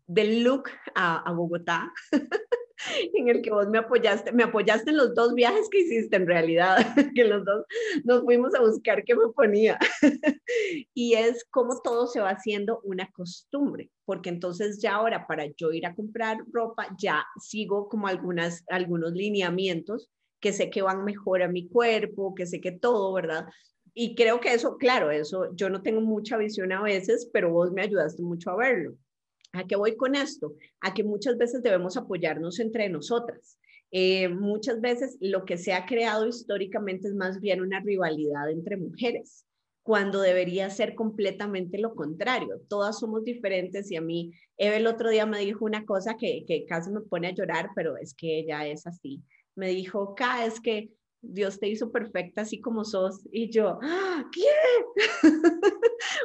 [0.06, 1.92] de look a Bogotá.
[3.14, 6.26] en el que vos me apoyaste, me apoyaste en los dos viajes que hiciste en
[6.26, 6.76] realidad,
[7.14, 7.64] que los dos
[8.04, 9.78] nos fuimos a buscar qué me ponía.
[10.94, 15.72] y es como todo se va haciendo una costumbre, porque entonces ya ahora para yo
[15.72, 20.10] ir a comprar ropa ya sigo como algunas, algunos lineamientos
[20.40, 23.46] que sé que van mejor a mi cuerpo, que sé que todo, ¿verdad?
[23.94, 27.72] Y creo que eso, claro, eso yo no tengo mucha visión a veces, pero vos
[27.72, 28.96] me ayudaste mucho a verlo.
[29.52, 30.54] ¿A qué voy con esto?
[30.80, 33.58] A que muchas veces debemos apoyarnos entre nosotras.
[33.90, 38.78] Eh, muchas veces lo que se ha creado históricamente es más bien una rivalidad entre
[38.78, 39.44] mujeres,
[39.82, 42.62] cuando debería ser completamente lo contrario.
[42.68, 46.44] Todas somos diferentes y a mí, Eve el otro día me dijo una cosa que,
[46.46, 49.22] que casi me pone a llorar, pero es que ella es así.
[49.54, 50.90] Me dijo, Ka, es que
[51.20, 53.20] Dios te hizo perfecta así como sos.
[53.30, 55.02] Y yo, ¡Ah, ¿qué?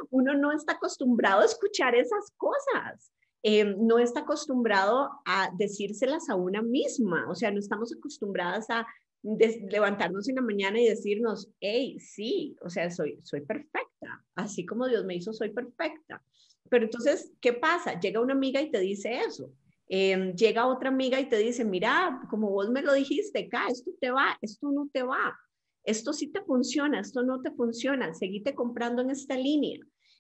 [0.10, 3.12] Uno no está acostumbrado a escuchar esas cosas.
[3.44, 7.30] Eh, no está acostumbrado a decírselas a una misma.
[7.30, 8.86] O sea, no estamos acostumbradas a
[9.24, 14.24] levantarnos en la mañana y decirnos, hey, sí, o sea, soy, soy perfecta.
[14.36, 16.24] Así como Dios me hizo, soy perfecta.
[16.70, 18.00] Pero entonces, ¿qué pasa?
[18.00, 19.52] Llega una amiga y te dice eso.
[19.90, 23.92] Em, llega otra amiga y te dice, mira, como vos me lo dijiste, acá, esto
[24.02, 25.38] te va, esto no te va,
[25.84, 29.80] esto sí te funciona, esto no te funciona, seguite comprando en esta línea.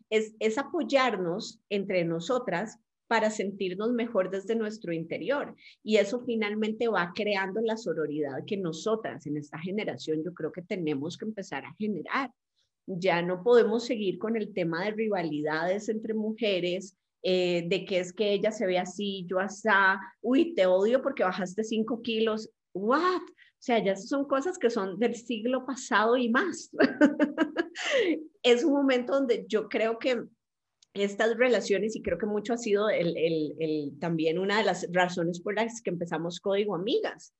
[0.09, 5.55] Es, es apoyarnos entre nosotras para sentirnos mejor desde nuestro interior.
[5.83, 10.61] Y eso finalmente va creando la sororidad que nosotras en esta generación yo creo que
[10.61, 12.31] tenemos que empezar a generar.
[12.85, 18.13] Ya no podemos seguir con el tema de rivalidades entre mujeres, eh, de que es
[18.13, 19.67] que ella se ve así, yo así,
[20.21, 23.21] uy, te odio porque bajaste cinco kilos, what?
[23.21, 26.69] O sea, ya son cosas que son del siglo pasado y más.
[28.43, 30.23] es un momento donde yo creo que
[30.99, 34.87] estas relaciones, y creo que mucho ha sido el, el, el, también una de las
[34.91, 37.33] razones por las que empezamos Código Amigas,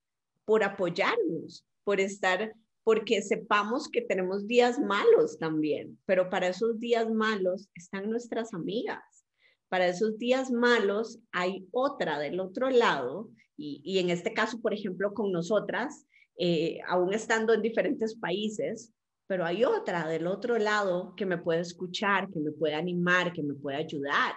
[0.45, 2.53] por apoyarnos, por estar,
[2.83, 9.03] porque sepamos que tenemos días malos también, pero para esos días malos están nuestras amigas.
[9.69, 15.13] Para esos días malos hay otra del otro lado, y, en este caso, por ejemplo,
[15.13, 16.05] con nosotras,
[16.37, 18.93] eh, aún estando en diferentes países,
[19.27, 23.43] pero hay otra del otro lado que me puede escuchar, que me puede animar, que
[23.43, 24.33] me puede ayudar.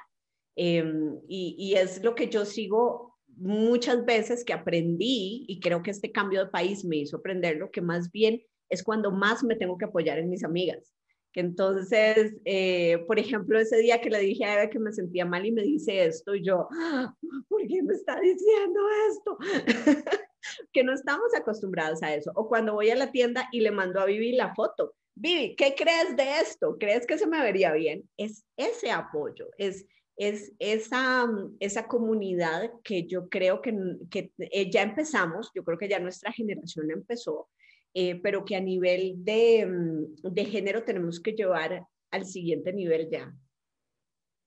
[0.56, 5.92] Em, y, y es lo que yo sigo muchas veces que aprendí, y creo que
[5.92, 9.56] este cambio de país me hizo aprender lo que más bien es cuando más me
[9.56, 10.92] tengo que apoyar en mis amigas
[11.32, 15.24] que entonces, eh, por ejemplo, ese día que le dije a Eva que me sentía
[15.24, 17.14] mal y me dice esto, y yo, ah,
[17.48, 19.38] ¿por qué me está diciendo esto?
[20.72, 22.32] que no estamos acostumbrados a eso.
[22.34, 25.74] O cuando voy a la tienda y le mando a Vivi la foto, Vivi, ¿qué
[25.76, 26.76] crees de esto?
[26.78, 28.08] ¿Crees que se me vería bien?
[28.16, 29.86] Es ese apoyo, es,
[30.16, 31.28] es esa,
[31.58, 33.74] esa comunidad que yo creo que,
[34.10, 37.48] que eh, ya empezamos, yo creo que ya nuestra generación empezó,
[37.92, 43.10] eh, pero que a nivel de, mm, de género tenemos que llevar al siguiente nivel
[43.10, 43.34] ya.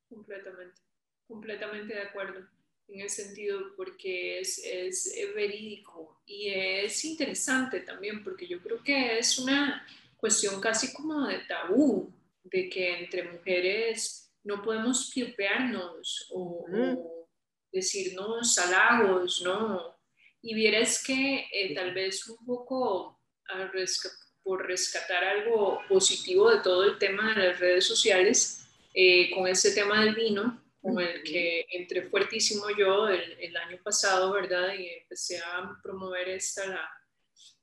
[0.09, 0.81] Completamente,
[1.27, 2.47] completamente de acuerdo
[2.87, 9.17] en ese sentido, porque es, es, verídico y es interesante también, porque yo creo que
[9.17, 9.85] es una
[10.17, 12.13] cuestión casi como de tabú,
[12.43, 17.29] de que entre mujeres no podemos piropearnos o, o
[17.71, 19.95] decirnos halagos, ¿no?
[20.41, 23.19] Y vieras que eh, tal vez un poco
[24.43, 29.71] por rescatar algo positivo de todo el tema de las redes sociales, eh, con este
[29.71, 34.73] tema del vino, con el que entré fuertísimo yo el, año pasado, ¿verdad?
[34.77, 36.89] Y empecé a promover esta, la,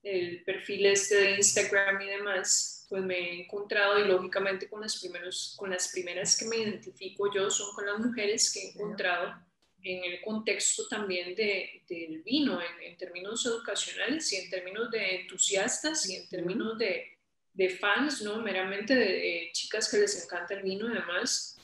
[0.03, 4.99] el perfil este de Instagram y demás, pues me he encontrado y lógicamente con las,
[4.99, 9.35] primeros, con las primeras que me identifico yo son con las mujeres que he encontrado
[9.83, 16.09] en el contexto también de, del vino, en, términos educacionales y en términos de entusiastas
[16.09, 17.18] y en términos de,
[17.53, 18.41] de fans, ¿no?
[18.41, 21.60] Meramente de, chicas que les encanta el vino y demás,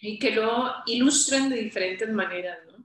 [0.00, 2.84] y que lo ilustran de diferentes maneras, ¿no?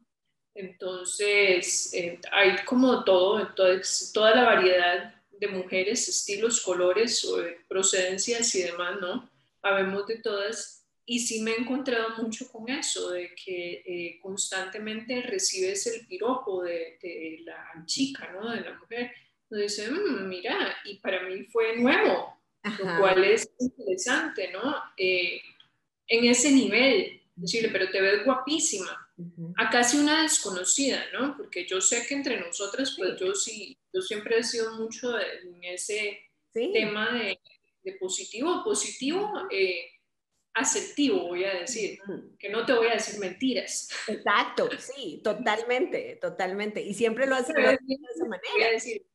[0.55, 7.27] Entonces, eh, hay como todo, entonces, toda la variedad de mujeres, estilos, colores,
[7.67, 9.29] procedencias y demás, ¿no?
[9.61, 15.21] Habemos de todas y sí me he encontrado mucho con eso, de que eh, constantemente
[15.21, 18.51] recibes el piropo de, de, la chica, ¿no?
[18.51, 19.11] De la mujer.
[19.49, 24.75] Entonces, dice, mm, mira, y para mí fue nuevo, lo cual es interesante, ¿no?
[24.95, 25.41] Eh,
[26.07, 28.99] en ese nivel, decirle, pero te ves guapísima.
[29.57, 31.37] A casi una desconocida, ¿no?
[31.37, 35.63] Porque yo sé que entre nosotras, pues yo sí, yo siempre he sido mucho en
[35.63, 36.19] ese
[36.51, 37.39] tema de,
[37.83, 39.85] de positivo, positivo, eh,
[40.55, 41.99] asertivo, voy a decir,
[42.39, 43.89] que no te voy a decir mentiras.
[44.07, 46.81] Exacto, sí, totalmente, totalmente.
[46.81, 48.53] Y siempre lo hace de esa manera.
[48.53, 49.05] Voy a decir,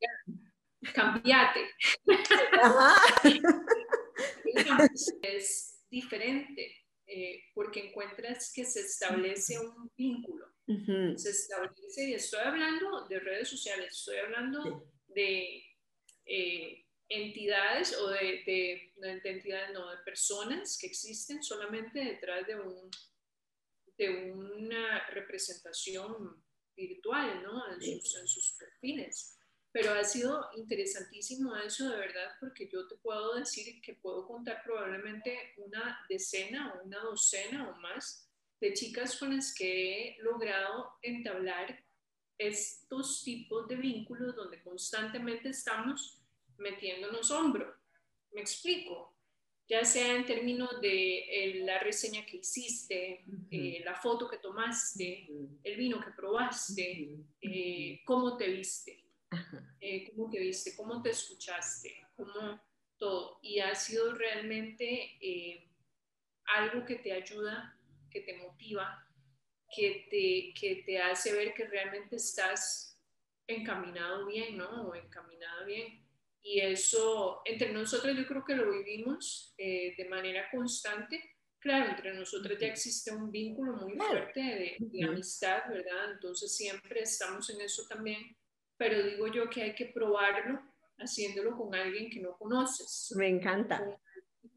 [0.94, 1.68] cambiate.
[5.22, 6.77] es diferente
[7.08, 10.46] eh, porque encuentras que se establece un vínculo.
[11.16, 15.64] Se establece, y estoy hablando de redes sociales, estoy hablando de...
[16.26, 22.90] Eh, entidades o de, de, entidades, no, de personas que existen solamente detrás de, un,
[23.96, 26.44] de una representación
[26.76, 27.72] virtual, ¿no?
[27.72, 29.37] En sus, en sus perfiles.
[29.78, 34.60] Pero ha sido interesantísimo eso de verdad, porque yo te puedo decir que puedo contar
[34.64, 38.28] probablemente una decena o una docena o más
[38.60, 41.80] de chicas con las que he logrado entablar
[42.36, 46.20] estos tipos de vínculos donde constantemente estamos
[46.56, 47.72] metiéndonos hombro.
[48.32, 49.16] Me explico,
[49.68, 55.28] ya sea en términos de eh, la reseña que hiciste, eh, la foto que tomaste,
[55.62, 62.60] el vino que probaste, eh, cómo te viste, cómo te viste, cómo te escuchaste, cómo
[62.96, 63.38] todo.
[63.42, 65.18] Y ha sido realmente
[66.56, 67.78] algo que te ayuda,
[68.10, 69.06] que te motiva,
[69.74, 72.98] que te, que te hace ver que realmente estás
[73.46, 74.88] encaminado bien, ¿no?
[74.88, 76.04] O encaminada bien.
[76.42, 81.36] Y eso, entre nosotros yo creo que lo vivimos eh, de manera constante.
[81.58, 86.12] Claro, entre nosotros ya existe un vínculo muy fuerte de, de amistad, ¿verdad?
[86.12, 88.37] Entonces siempre estamos en eso también.
[88.78, 90.62] Pero digo yo que hay que probarlo
[90.98, 93.12] haciéndolo con alguien que no conoces.
[93.16, 94.00] Me encanta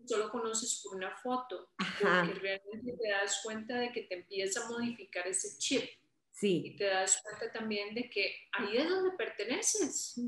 [0.06, 4.70] solo conoces por una foto, porque realmente te das cuenta de que te empieza a
[4.70, 5.84] modificar ese chip.
[6.32, 6.64] Sí.
[6.66, 10.20] Y te das cuenta también de que ahí es donde perteneces,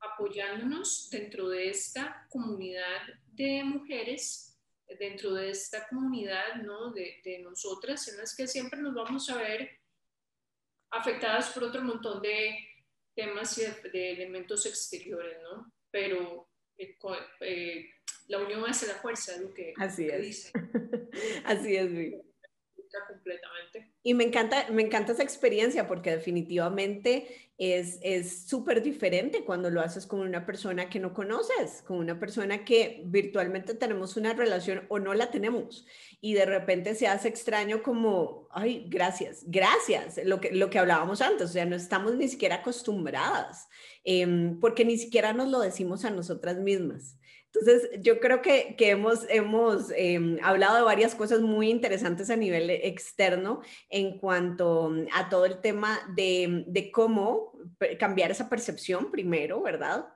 [0.00, 3.00] apoyándonos dentro de esta comunidad
[3.32, 4.58] de mujeres,
[4.98, 6.92] dentro de esta comunidad ¿no?
[6.92, 9.78] de, de nosotras, en las que siempre nos vamos a ver
[10.90, 12.69] afectadas por otro montón de
[13.20, 15.72] temas de, elementos exteriores, ¿no?
[15.90, 16.48] Pero
[16.78, 16.96] eh,
[17.40, 17.90] eh,
[18.28, 20.22] la unión hace la fuerza, lo que, Así es.
[20.22, 20.52] dice.
[21.44, 22.22] Así es, Vivi.
[23.08, 23.89] Completamente.
[24.02, 30.06] Y me encanta, me encanta esa experiencia porque definitivamente es súper diferente cuando lo haces
[30.06, 34.98] con una persona que no conoces, con una persona que virtualmente tenemos una relación o
[34.98, 35.84] no la tenemos.
[36.22, 41.20] Y de repente se hace extraño como, ay, gracias, gracias, lo que, lo que hablábamos
[41.20, 43.68] antes, o sea, no estamos ni siquiera acostumbradas,
[44.04, 47.18] em, porque ni siquiera nos lo decimos a nosotras mismas.
[47.52, 53.60] Entonces, yo creo que, hemos, em, hablado de varias cosas muy interesantes a nivel externo
[53.88, 57.52] en cuanto a todo el tema de, de cómo
[57.98, 60.06] cambiar esa percepción primero, ¿verdad?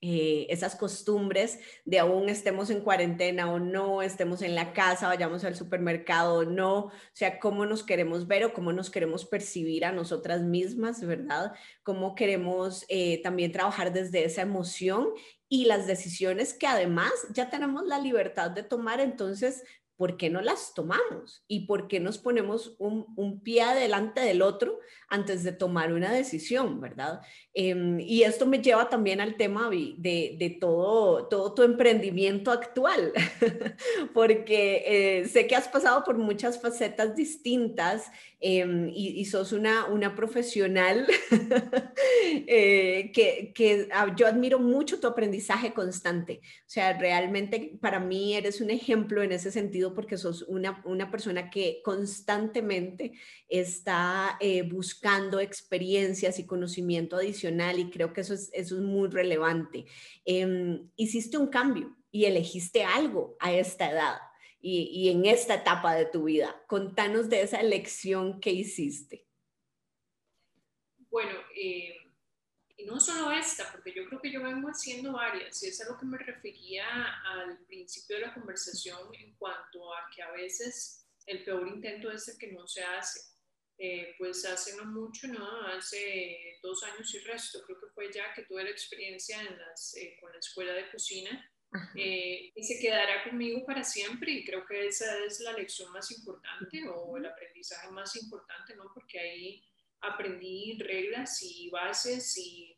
[0.00, 5.42] Eh, esas costumbres de aún estemos en cuarentena o no, estemos en la casa, vayamos
[5.42, 9.84] al supermercado o no, o sea, cómo nos queremos ver o cómo nos queremos percibir
[9.84, 11.52] a nosotras mismas, ¿verdad?
[11.82, 15.08] Cómo queremos eh, también trabajar desde esa emoción
[15.48, 19.64] y las decisiones que además ya tenemos la libertad de tomar, entonces,
[19.96, 21.42] ¿por qué no las tomamos?
[21.48, 24.78] ¿Y por qué nos ponemos un, un pie adelante del otro
[25.08, 27.20] antes de tomar una decisión, verdad?
[27.60, 33.12] Em, y esto me lleva también al tema de, de todo, todo tu emprendimiento actual,
[34.14, 40.14] porque eh, sé que has pasado por muchas facetas distintas em, y, sos una, una
[40.14, 41.04] profesional
[42.46, 46.40] eh, que, que yo admiro mucho tu aprendizaje constante.
[46.60, 51.10] O sea, realmente para mí eres un ejemplo en ese sentido porque sos una, una
[51.10, 53.14] persona que constantemente
[53.48, 59.08] está eh, buscando experiencias y conocimiento adicional y creo que eso es, eso es muy
[59.08, 59.86] relevante.
[60.24, 64.18] Em, hiciste un cambio y elegiste algo a esta edad
[64.60, 66.62] y, y, en esta etapa de tu vida.
[66.66, 69.26] Contanos de esa elección que hiciste.
[71.10, 71.96] Bueno, eh,
[72.76, 75.90] y no solo esta, porque yo creo que yo vengo haciendo varias, y es a
[75.90, 76.86] lo que me refería
[77.24, 82.28] al principio de la conversación en cuanto a que a veces el peor intento es
[82.28, 83.20] el que no se hace.
[83.80, 85.62] Eh, pues hace no mucho, ¿no?
[85.68, 89.96] Hace dos años y resto, creo que fue ya que tuve la experiencia en las,
[89.96, 91.48] eh, con la escuela de cocina
[91.94, 96.10] eh, y se quedará conmigo para siempre y creo que esa es la lección más
[96.10, 98.90] importante o el aprendizaje más importante, ¿no?
[98.92, 99.64] Porque ahí
[100.00, 102.74] aprendí reglas y bases y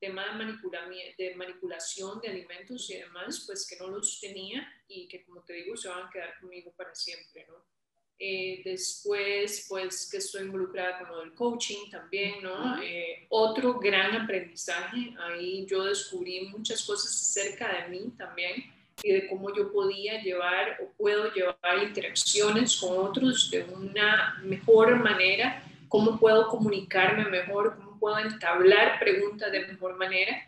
[0.00, 5.22] tema de, de manipulación de alimentos y demás, pues que no los tenía y que
[5.24, 7.77] como te digo se van a quedar conmigo para siempre, ¿no?
[8.20, 12.82] Eh, después, pues que estoy involucrada con lo del coaching también, ¿no?
[12.82, 18.64] Eh, otro gran aprendizaje, ahí yo descubrí muchas cosas acerca de mí también
[19.04, 24.96] y de cómo yo podía llevar o puedo llevar interacciones con otros de una mejor
[24.96, 30.42] manera, cómo puedo comunicarme mejor, cómo puedo entablar preguntas de mejor manera,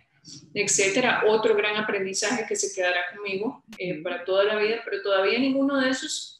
[0.55, 1.23] etcétera.
[1.29, 5.81] Otro gran aprendizaje que se quedará conmigo eh, para toda la vida, pero todavía ninguno
[5.81, 6.40] de esos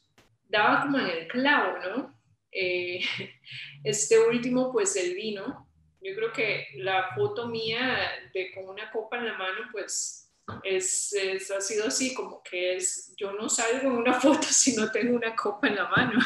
[0.51, 2.21] daba como en el clavo, ¿no?
[2.51, 3.01] Eh,
[3.83, 5.67] este último, pues el vino.
[6.01, 10.31] Yo creo que la foto mía de con una copa en la mano, pues
[10.63, 14.91] es, ha sido así, como que es, yo no salgo en una foto si no
[14.91, 16.19] tengo una copa en la mano.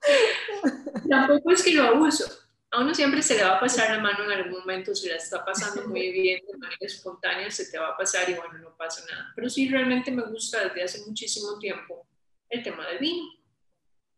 [1.08, 2.24] Tampoco es que lo abuso,
[2.72, 5.16] a uno siempre se le va a pasar la mano en algún momento, si la
[5.16, 8.76] está pasando muy bien de manera espontánea, se te va a pasar y bueno, no
[8.76, 9.32] pasa nada.
[9.34, 12.06] Pero sí, realmente me gusta desde hace muchísimo tiempo
[12.48, 13.24] el tema del vino.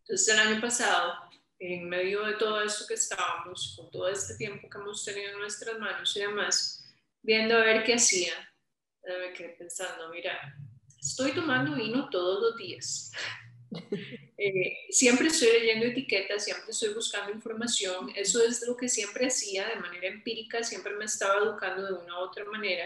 [0.02, 1.14] Entonces, el año pasado,
[1.58, 5.38] en medio de todo esto que estábamos, con todo este tiempo que hemos tenido en
[5.38, 6.84] nuestras manos y demás,
[7.22, 8.32] viendo a ver qué hacía,
[9.04, 10.56] me quedé pensando, mira,
[11.00, 13.12] estoy tomando vino todos los días.
[14.44, 18.10] Eh, siempre estoy leyendo etiquetas, siempre estoy buscando información.
[18.16, 22.18] Eso es lo que siempre hacía de manera empírica, siempre me estaba educando de una
[22.18, 22.84] u otra manera.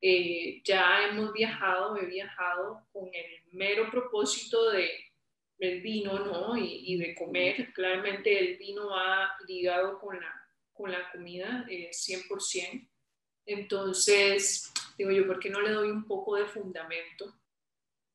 [0.00, 4.90] Eh, ya hemos viajado, he viajado con el mero propósito de,
[5.58, 6.56] del vino, ¿no?
[6.56, 7.72] Y, de comer.
[7.72, 12.88] Claramente el vino va ligado con la, con la comida, eh, 100%.
[13.46, 17.32] Entonces, digo yo, ¿por qué no le doy un poco de fundamento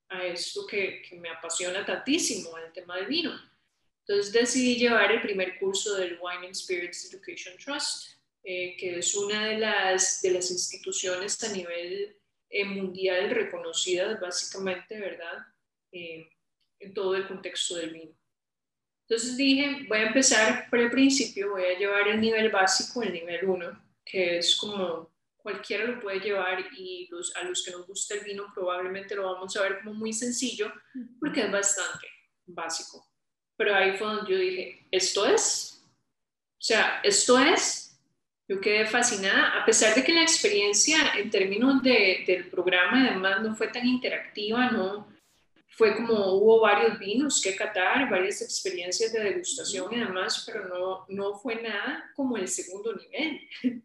[0.09, 3.31] a esto que, que me apasiona tantísimo, el tema del vino?
[4.05, 9.15] Entonces decidí llevar el primer curso del Wine and Spirits Education Trust, eh, que es
[9.15, 12.17] una de las, de las instituciones a nivel
[12.49, 15.45] eh, mundial reconocidas básicamente, ¿verdad?
[16.81, 18.11] En todo el contexto del vino.
[19.07, 23.11] Entonces dije, voy a empezar por el principio, voy a llevar el nivel básico, el
[23.11, 27.87] nivel 1, que es como cualquiera lo puede llevar y los, a los que nos
[27.87, 30.71] gusta el vino probablemente lo vamos a ver como muy sencillo
[31.19, 32.07] porque es bastante
[32.45, 33.05] básico.
[33.57, 35.83] Pero ahí fue donde yo dije, esto es,
[36.61, 37.99] o sea, esto es,
[38.47, 43.41] yo quedé fascinada, a pesar de que la experiencia en términos de, del programa además
[43.41, 45.07] no fue tan interactiva, no,
[45.73, 51.05] fue como hubo varios vinos que catar, varias experiencias de degustación y demás, pero no,
[51.07, 53.39] no fue nada como el segundo nivel,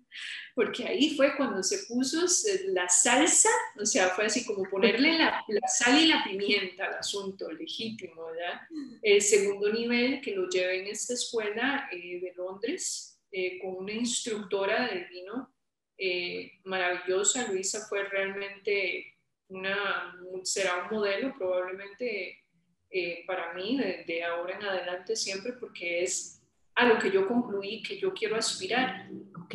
[0.55, 2.27] porque ahí fue cuando se puso
[2.69, 6.95] la salsa, o sea, fue así como ponerle la, la sal y la pimienta al
[6.95, 8.61] asunto, legítimo, ¿verdad?
[9.01, 13.93] El segundo nivel que lo llevé en esta escuela eh, de Londres eh, con una
[13.93, 15.55] instructora del vino
[15.99, 19.16] eh, maravillosa, Luisa fue realmente
[19.49, 22.45] una, será un modelo probablemente
[22.91, 26.43] eh, para mí de, ahora en adelante siempre porque es
[26.75, 29.09] a lo que yo concluí que yo quiero aspirar.
[29.41, 29.55] Ok.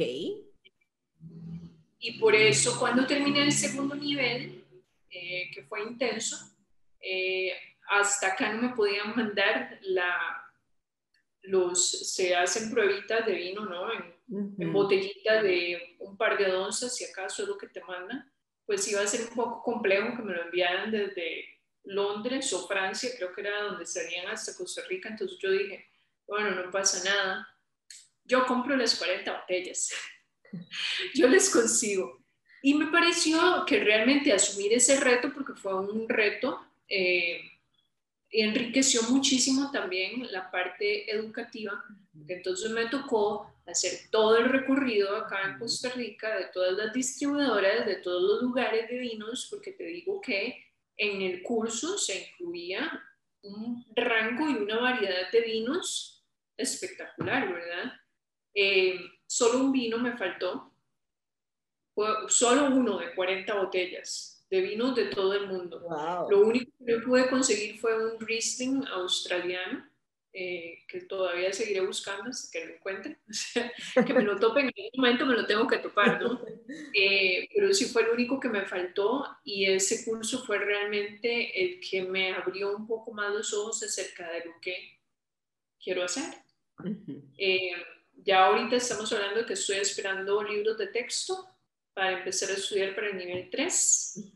[2.00, 4.66] Y por eso cuando terminé el segundo nivel,
[5.10, 6.36] eh, que fue intenso,
[7.00, 7.54] eh,
[7.90, 10.18] hasta acá no me podían mandar la,
[11.44, 13.92] los, se hacen pruebitas de vino, ¿no?
[13.94, 18.31] En, en botellitas de un par de onzas, si acaso es lo que te mandan
[18.72, 21.44] pues iba a ser un poco complejo que me lo enviaran desde
[21.84, 25.90] Londres o Francia, creo que era donde estarían hasta Costa Rica, entonces yo dije,
[26.26, 27.46] bueno, no pasa nada,
[28.24, 29.90] yo compro las 40 botellas,
[31.16, 32.24] yo les consigo.
[32.62, 36.58] Y me pareció que realmente asumir ese reto, porque fue un reto,
[36.88, 37.42] eh,
[38.30, 41.84] enriqueció muchísimo también la parte educativa,
[42.26, 47.86] entonces me tocó hacer todo el recorrido acá en Costa Rica de todas las distribuidoras,
[47.86, 50.66] de todos los lugares de vinos, porque te digo que
[50.98, 53.02] en el curso se incluía
[53.44, 56.24] un rango y una variedad de vinos
[56.58, 57.94] espectacular, ¿verdad?
[58.54, 60.74] Eh, solo un vino me faltó,
[62.28, 65.82] solo uno de 40 botellas de vinos de todo el mundo.
[66.30, 69.91] Lo único que yo pude conseguir fue un Riesling australiano
[70.34, 73.18] eh, que todavía seguiré buscando hasta que lo encuentre,
[74.08, 76.42] que me lo tope en algún momento, me lo tengo que topar, ¿no?
[76.94, 81.82] Eh, pero sí fue el único que me faltó y ese curso fue realmente el
[81.82, 85.00] que me abrió un poco más los ojos acerca de lo que
[85.82, 86.34] quiero hacer.
[87.38, 87.72] Eh,
[88.24, 91.46] ya ahorita estamos hablando de que estoy esperando libros de texto
[91.94, 94.34] para empezar a estudiar para el nivel 3.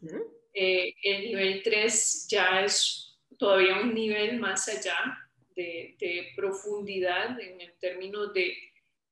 [0.53, 5.24] el nivel 3 ya es todavía un nivel más allá
[5.55, 8.53] de, profundidad en el término de,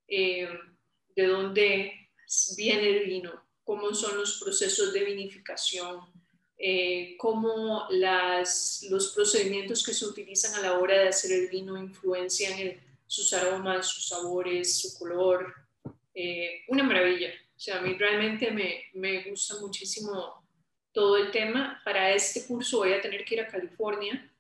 [0.07, 0.49] eh,
[1.15, 1.93] de dónde
[2.57, 3.31] viene el vino,
[3.63, 6.01] cómo son los procesos de vinificación,
[6.57, 11.77] eh, cómo las, los procedimientos que se utilizan a la hora de hacer el vino
[11.77, 15.53] influencian en sus aromas, sus sabores, su color.
[16.15, 17.29] Eh, una maravilla.
[17.55, 20.45] O sea, a mí realmente me, me gusta muchísimo
[20.91, 21.81] todo el tema.
[21.83, 24.32] Para este curso voy a tener que ir a California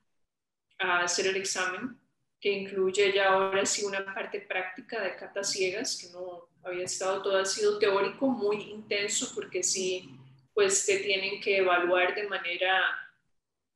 [0.79, 1.97] a hacer el examen,
[2.39, 7.21] que incluye ya ahora sí una parte práctica de catas ciegas, que no había estado
[7.21, 10.09] todo, ha sido teórico muy intenso, porque sí,
[10.53, 12.81] pues te tienen que evaluar de manera,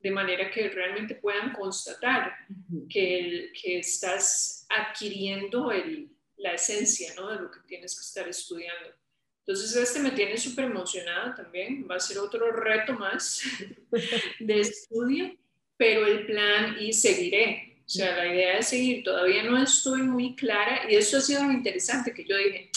[0.00, 2.34] de manera que realmente puedan constatar
[2.90, 7.30] que, el, que estás adquiriendo el, la esencia ¿no?
[7.30, 8.90] de lo que tienes que estar estudiando.
[9.46, 11.88] Entonces, este me tiene súper emocionada también.
[11.90, 13.42] Va a ser otro reto más
[14.40, 15.34] de estudio
[15.78, 17.78] pero el plan y seguiré.
[17.86, 21.42] O sea, la idea es seguir, todavía no estoy muy clara y eso ha sido
[21.44, 22.70] muy interesante, que yo dije,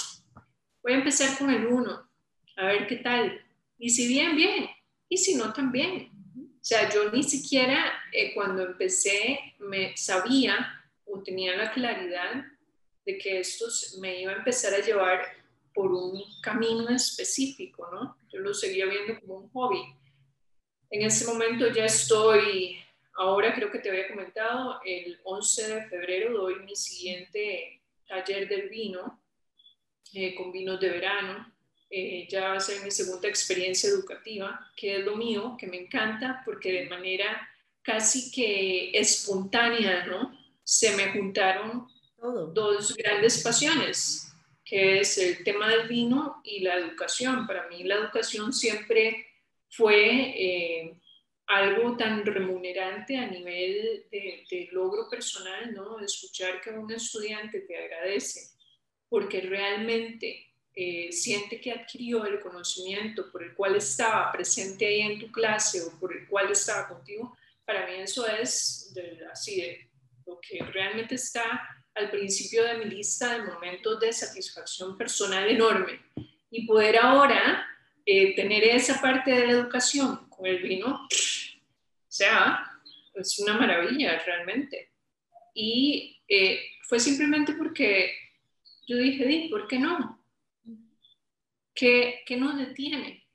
[0.82, 2.10] voy a empezar con el 1,
[2.56, 3.44] a ver qué tal.
[3.78, 4.70] Y si bien, bien,
[5.10, 6.10] y si no, también.
[6.38, 12.46] O sea, yo ni siquiera eh, cuando empecé me sabía o tenía la claridad
[13.06, 13.66] de que esto
[14.00, 15.22] me iba a empezar a llevar
[15.74, 18.18] por un camino específico, ¿no?
[18.32, 19.82] Yo lo seguía viendo como un hobby.
[20.90, 22.78] En ese momento ya estoy,
[23.22, 28.70] ahora creo que te había comentado, el 11 de febrero doy mi siguiente taller del
[28.70, 29.22] vino,
[30.14, 31.54] eh, con vinos de verano.
[31.90, 35.78] Eh, ya va a ser mi segunda experiencia educativa, que es lo mío, que me
[35.78, 37.48] encanta, porque de manera
[37.82, 40.38] casi que espontánea, ¿no?
[40.64, 41.88] Se me juntaron
[42.54, 44.34] dos grandes pasiones,
[44.64, 47.46] que es el tema del vino y la educación.
[47.46, 49.28] Para mí la educación siempre
[49.70, 51.01] fue eh,
[51.52, 56.00] algo tan remunerante a nivel de, logro personal, ¿no?
[56.00, 58.40] Escuchar que un estudiante te agradece
[59.10, 65.20] porque realmente eh, siente que adquirió el conocimiento por el cual estaba presente ahí en
[65.20, 68.96] tu clase o por el cual estaba contigo, para mí eso es
[69.30, 69.90] así de
[70.26, 76.00] lo que realmente está al principio de mi lista de momentos de satisfacción personal enorme.
[76.50, 77.68] Y poder ahora
[78.06, 81.08] eh, tener esa parte de la educación el vino, o
[82.08, 82.72] sea,
[83.16, 84.92] es una maravilla realmente.
[85.54, 88.14] Y eh, fue simplemente porque
[88.88, 90.24] yo dije, Di, ¿por qué no?
[91.74, 93.26] ¿Qué, ¿Qué, nos detiene?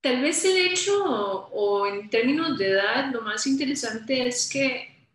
[0.00, 5.08] Tal vez el hecho, o en términos de edad, lo más interesante es que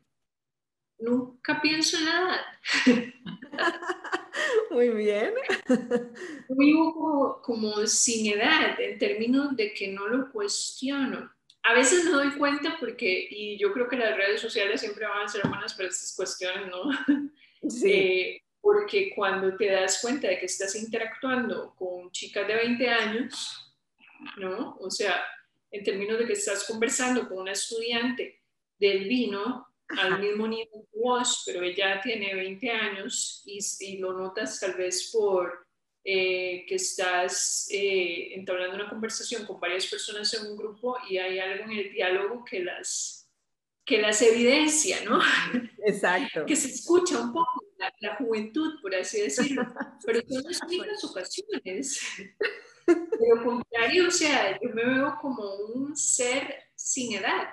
[0.99, 2.59] nunca pienso en nada.
[4.71, 5.33] Muy bien.
[6.49, 11.31] Vivo como, como, sin edad, en términos de que no lo cuestiono.
[11.63, 15.25] A veces me doy cuenta porque, y yo creo que las redes sociales siempre van
[15.25, 16.83] a ser buenas para estas cuestiones, ¿no?
[17.69, 17.91] Sí.
[17.91, 23.75] Eh, porque cuando te das cuenta de que estás interactuando con chicas de 20 años,
[24.37, 24.77] ¿no?
[24.79, 25.23] O sea,
[25.69, 28.41] en términos de que estás conversando con una estudiante
[28.79, 29.67] del vino,
[29.99, 34.75] al mismo nivel que vos, pero ella tiene 20 años y, y lo notas tal
[34.75, 35.67] vez por
[36.03, 41.37] eh, que estás eh, entablando una conversación con varias personas en un grupo y hay
[41.37, 43.29] algo en el diálogo que las,
[43.85, 45.19] que las evidencia, ¿no?
[45.85, 46.43] Exacto.
[46.47, 47.65] que se escucha un poco
[47.99, 49.63] la, juventud, por así decirlo,
[50.03, 52.01] pero son las únicas ocasiones.
[52.87, 57.47] De lo contrario, o sea, yo me veo como un ser sin edad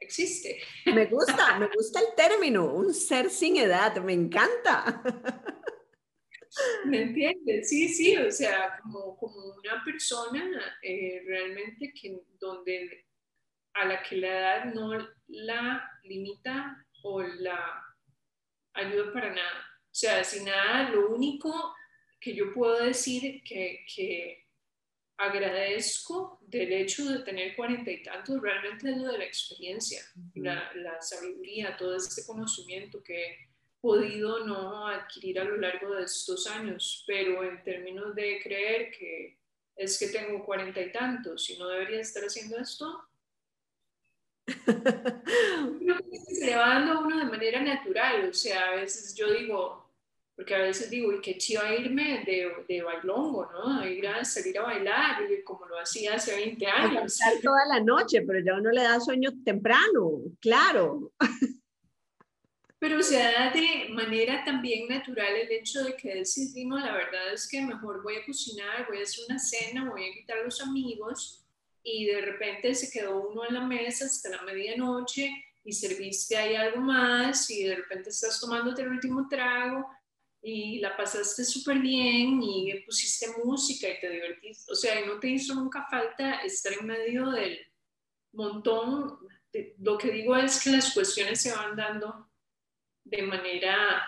[0.00, 0.60] existe.
[0.86, 5.02] Me gusta, me gusta el término, un ser sin edad, me encanta.
[6.86, 7.68] ¿Me entiendes?
[7.68, 13.04] Sí, sí, o sea, como, como una persona eh, realmente que donde
[13.74, 14.92] a la que la edad no
[15.28, 17.82] la limita o la
[18.72, 19.60] ayuda para nada.
[19.84, 21.74] O sea, sin nada, lo único
[22.20, 24.46] que yo puedo decir que, que
[25.18, 30.00] agradezco del hecho de tener cuarenta y tantos, realmente es lo de la experiencia,
[30.34, 33.48] la, la, sabiduría, todo este conocimiento que he
[33.80, 39.38] podido no adquirir a lo largo de estos años, pero en términos de creer que
[39.74, 43.04] es que tengo cuarenta y tantos y no debería estar haciendo esto,
[44.64, 49.14] creo que se le va dando a uno de manera natural, o sea, a veces
[49.14, 49.85] yo digo,
[50.36, 53.88] porque a veces digo, y qué chido irme de, de bailongo, ¿no?
[53.88, 57.18] Ir a salir a bailar, como lo hacía hace 20 años.
[57.42, 61.10] toda la noche, pero ya uno le da sueño temprano, claro.
[62.78, 67.32] Pero se da de manera también natural el hecho de que decís, no, la verdad
[67.32, 70.44] es que mejor voy a cocinar, voy a hacer una cena, voy a invitar a
[70.44, 71.46] los amigos,
[71.82, 75.30] y de repente se quedó uno en la mesa hasta la medianoche
[75.64, 79.95] y serviste ahí algo más, y de repente estás tomándote el último trago,
[80.42, 84.72] y la pasaste súper bien y pusiste música y te divertiste.
[84.72, 87.58] O sea, no te hizo nunca falta estar en medio del
[88.32, 89.18] montón.
[89.78, 92.28] lo que digo es que las cuestiones se van dando
[93.04, 94.06] de manera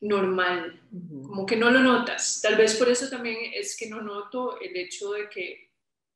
[0.00, 2.40] normal, como que no lo notas.
[2.40, 5.70] Tal vez por eso también es que no noto el hecho de que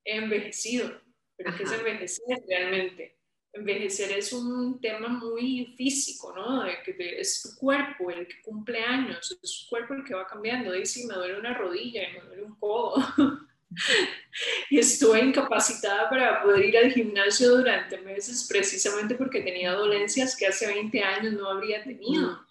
[0.05, 1.01] he envejecido,
[1.36, 3.19] pero que es envejecer realmente
[3.55, 6.64] envejecer es un tema muy físico, ¿no?
[6.66, 10.74] es tu cuerpo el que cumple años, es tu cuerpo el que va cambiando.
[10.74, 12.97] Y si me duele una rodilla, me duele un codo.
[14.70, 20.47] y estuve incapacitada para poder ir al gimnasio durante meses precisamente porque tenía dolencias que
[20.47, 22.44] hace 20 años no habría tenido.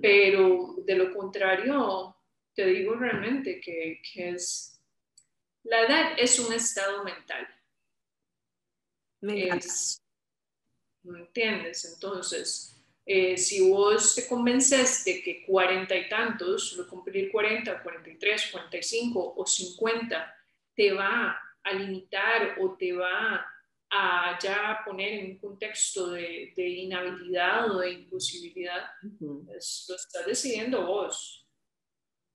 [0.00, 2.14] Pero de lo contrario,
[2.54, 4.80] te digo realmente que, que es,
[5.64, 7.48] la edad es un estado mental.
[9.22, 9.66] Me encanta.
[11.06, 11.84] ¿Me entiendes?
[11.94, 12.72] Entonces,
[13.08, 19.46] Eh, si vos te convences de que cuarenta y tantos, cumplir 40, 43, 45 o
[19.46, 20.34] 50
[20.74, 23.46] te va a limitar o te va
[23.88, 28.86] a ya poner en un contexto de, inhabilidad o de imposibilidad,
[29.46, 31.46] pues, lo estás decidiendo vos.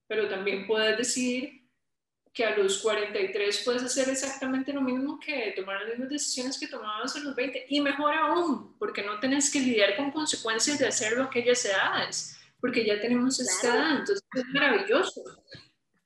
[0.07, 1.60] Pero también puedes decidir
[2.33, 6.67] que a los 43 puedes hacer exactamente lo mismo que tomar las mismas decisiones que
[6.67, 10.87] tomabas a los 20 y mejor aún, porque no tenés que lidiar con consecuencias de
[10.87, 15.21] hacerlo a aquellas edades, porque ya tenemos esta edad, entonces es maravilloso.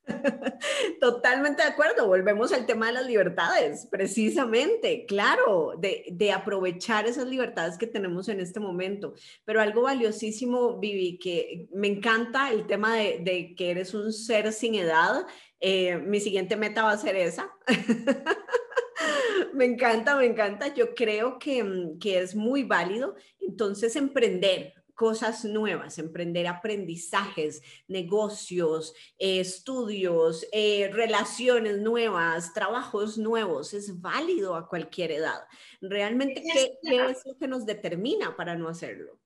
[1.02, 7.28] Totalmente de acuerdo, volvemos al tema de las libertades, precisamente, claro, de, de, aprovechar esas
[7.28, 9.16] libertades que tenemos en este momento.
[9.46, 14.52] Pero algo valiosísimo, Vivi, que me encanta el tema de, de que eres un ser
[14.54, 15.26] sin edad
[15.68, 17.52] eh, mi siguiente meta va a ser esa.
[19.56, 20.72] me encanta, me encanta.
[20.72, 23.16] Yo creo que, mm, que, es muy válido.
[23.40, 34.00] Entonces, emprender cosas nuevas, emprender aprendizajes, negocios, eh, estudios, eh, relaciones nuevas, trabajos nuevos, es
[34.00, 35.48] válido a cualquier edad.
[35.82, 39.20] Realmente, ¿qué, ¿qué, es lo que nos determina para no hacerlo?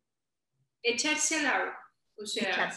[0.84, 1.80] Echarse al agua.
[2.16, 2.72] O sea,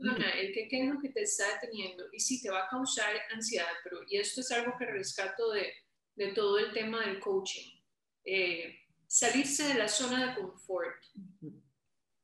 [0.00, 3.14] el que qué es lo que te está deteniendo y sí te va a causar
[3.32, 5.72] ansiedad, pero y esto es algo que rescato de,
[6.14, 7.80] de todo el tema del coaching,
[8.24, 11.02] eh, salirse de la zona de confort.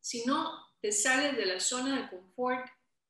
[0.01, 2.67] Si no te sales de la zona de confort,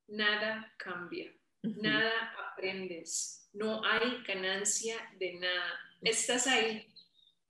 [0.09, 1.33] nada cambia,
[1.63, 5.81] nada aprendes, no hay ganancia de nada.
[6.03, 6.93] Estás ahí,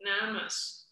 [0.01, 0.91] nada más.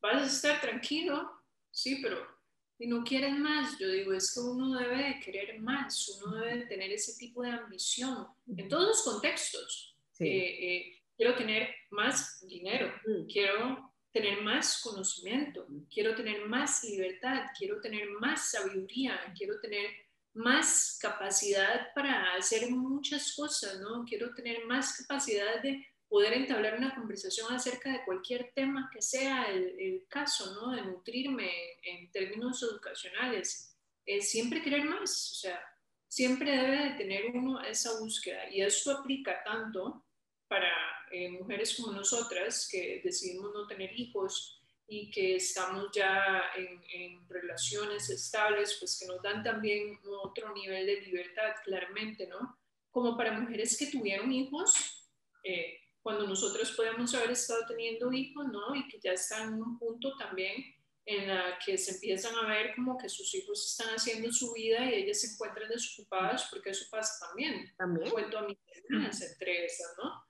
[0.00, 1.30] Vas a estar tranquilo,
[1.70, 2.33] sí, pero
[2.78, 3.78] y no quieren más.
[3.78, 7.42] Yo digo, es que uno debe de querer más, uno debe de tener ese tipo
[7.42, 8.26] de ambición
[8.56, 9.96] en todos los contextos.
[10.20, 12.92] Eh, eh, quiero tener más dinero,
[13.30, 19.90] quiero tener más conocimiento, quiero tener más libertad, quiero tener más sabiduría, quiero tener
[20.34, 24.04] más capacidad para hacer muchas cosas, ¿no?
[24.04, 25.84] Quiero tener más capacidad de
[26.14, 30.70] poder entablar una conversación acerca de cualquier tema que sea el, caso, ¿no?
[30.70, 31.50] De nutrirme
[31.82, 33.76] en términos educacionales.
[34.06, 35.60] es siempre querer más, o sea,
[36.06, 40.06] siempre debe de tener uno esa búsqueda y eso aplica tanto
[40.46, 40.72] para
[41.10, 47.28] eh, mujeres como nosotras que decidimos no tener hijos y que estamos ya en, en,
[47.28, 52.56] relaciones estables, pues que nos dan también otro nivel de libertad, claramente, ¿no?
[52.92, 55.10] Como para mujeres que tuvieron hijos,
[55.42, 58.74] eh, cuando nosotros podemos haber estado teniendo hijos, ¿no?
[58.74, 60.62] Y que ya están en un punto también
[61.06, 64.84] en la que se empiezan a ver como que sus hijos están haciendo su vida
[64.84, 67.74] y ellas se encuentran desocupadas, porque eso pasa también.
[67.78, 68.10] También.
[68.10, 70.24] Cuento a mis hermanas entre esas, ¿no?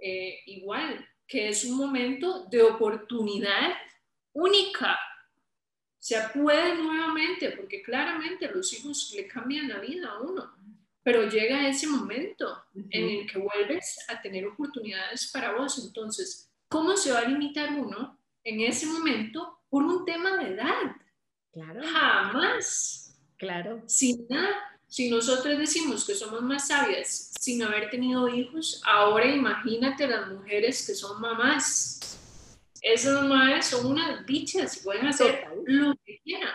[0.00, 3.74] Eh, igual, que es un momento de oportunidad
[4.32, 4.98] única.
[6.00, 10.61] Se puede nuevamente, porque claramente los hijos le cambian la vida a uno
[11.02, 15.84] pero llega ese momento en el que vuelves a tener oportunidades para vos.
[15.84, 20.96] Entonces, ¿cómo se va a limitar uno en ese momento por un tema de edad?
[21.52, 21.80] Claro.
[21.82, 23.18] Jamás.
[23.36, 23.82] Claro.
[23.86, 24.72] Sin nada.
[24.86, 30.86] Si nosotros decimos que somos más sabias sin haber tenido hijos, ahora imagínate las mujeres
[30.86, 32.18] que son mamás.
[32.82, 36.52] Esas mamás son unas bichas, pueden hacer lo que quieran.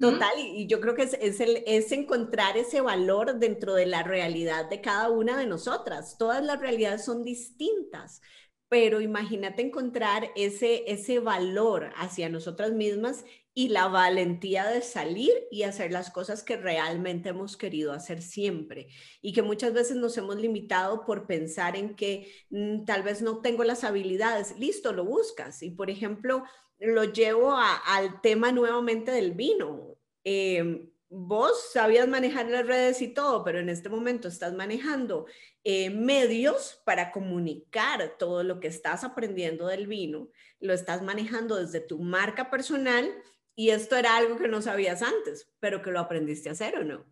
[0.00, 4.02] Total, y yo creo que es, es, el, es encontrar ese valor dentro de la
[4.02, 6.16] realidad de cada una de nosotras.
[6.18, 8.22] Todas las realidades son distintas,
[8.70, 15.64] pero imagínate encontrar ese, ese valor hacia nosotras mismas y la valentía de salir y
[15.64, 18.88] hacer las cosas que realmente hemos querido hacer siempre
[19.20, 23.42] y que muchas veces nos hemos limitado por pensar en que mm, tal vez no
[23.42, 24.58] tengo las habilidades.
[24.58, 25.62] Listo, lo buscas.
[25.62, 26.44] Y por ejemplo,
[26.78, 29.89] lo llevo al tema nuevamente del vino.
[30.24, 35.26] Em, vos sabías manejar las redes y todo, pero en este momento estás manejando
[35.64, 40.30] eh, medios para comunicar todo lo que estás aprendiendo del vino,
[40.60, 43.12] lo estás manejando desde tu marca personal
[43.56, 46.84] y esto era algo que no sabías antes, pero que lo aprendiste a hacer o
[46.84, 47.04] no.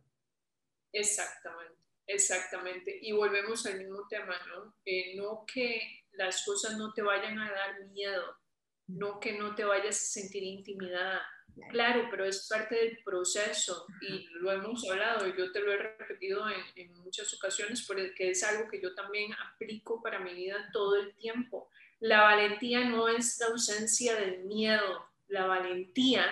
[0.93, 2.98] Exactamente, exactamente.
[3.02, 4.74] Y volvemos al mismo tema, ¿no?
[5.16, 8.36] no que las cosas no te vayan a dar miedo,
[8.86, 11.20] no que no te vayas a sentir intimidada.
[11.70, 16.44] Claro, pero es parte del proceso y lo hemos hablado yo te lo he repetido
[16.76, 21.14] en, muchas ocasiones porque es algo que yo también aplico para mi vida todo el
[21.14, 21.68] tiempo.
[22.01, 26.24] La valentía no es la ausencia del miedo, la valentía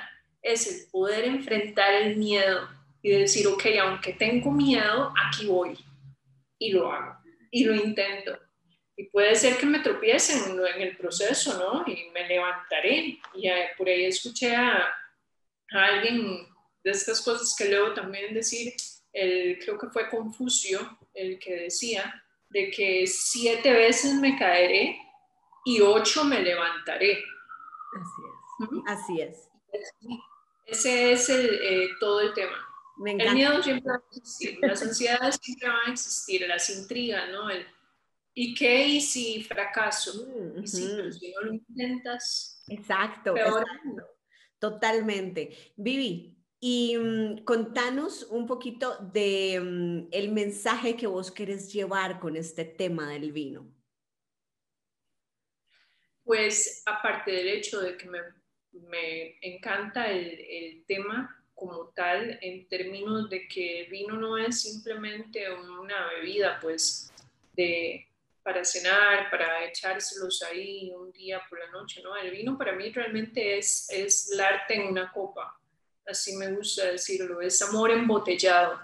[0.42, 2.68] es el poder enfrentar el miedo
[3.02, 5.78] y decir, ok, aunque tengo miedo, aquí voy
[6.58, 7.18] y lo hago
[7.50, 8.38] y lo intento
[8.96, 11.84] y puede ser que me tropiece en, el proceso, ¿no?
[11.86, 13.18] Y me levantaré.
[13.34, 14.88] Y por ahí escuché a,
[15.72, 16.46] a alguien
[16.84, 18.74] de estas cosas que leo también decir,
[19.12, 24.98] el, creo que fue Confucio el que decía, de que siete veces me caeré
[25.64, 27.18] y ocho me levantaré.
[28.86, 30.20] Así es, así es.
[30.66, 32.56] Ese es el, eh, todo el tema.
[33.04, 37.50] El miedo siempre va a existir, las ansiedades siempre van a existir, las intrigas, ¿no?
[37.50, 37.66] El,
[38.38, 38.86] ¿Y qué?
[38.86, 40.26] ¿Y si fracaso?
[40.26, 42.62] Mm, ¿Y si, no lo intentas?
[42.68, 43.34] Exacto,
[44.58, 45.56] Totalmente.
[45.76, 52.36] Vivi, y mm, contanos un poquito de mm, el mensaje que vos querés llevar con
[52.36, 53.70] este tema del vino.
[56.24, 58.18] Pues aparte del hecho de que me,
[58.72, 64.60] me encanta el, el, tema como tal, en términos de que el vino no es
[64.62, 67.12] simplemente una bebida, pues,
[67.54, 68.05] de,
[68.46, 72.14] para cenar, para echárselos ahí un día por la noche, ¿no?
[72.14, 75.60] El vino para mí realmente es, es el arte en una copa,
[76.06, 78.78] así me gusta decirlo, es amor embotellado.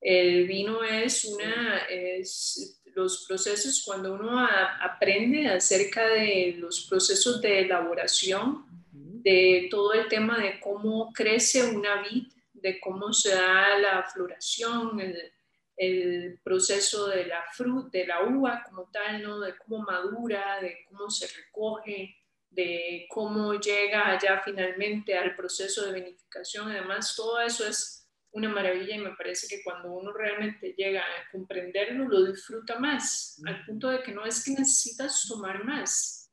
[0.00, 4.44] El vino es una, es los procesos, cuando uno
[4.80, 12.02] aprende acerca de los procesos de elaboración, de todo el tema de cómo crece una
[12.02, 12.24] vid,
[12.54, 15.16] de cómo se da la floración, el,
[15.76, 19.40] el proceso de la fruta, de la uva como tal, ¿no?
[19.40, 22.16] De cómo madura, de cómo se recoge,
[22.50, 26.70] de cómo llega allá finalmente al proceso de vinificación.
[26.70, 31.30] Además, todo eso es una maravilla y me parece que cuando uno realmente llega a
[31.30, 36.30] comprenderlo, lo disfruta más, al punto de que no es que necesitas tomar más.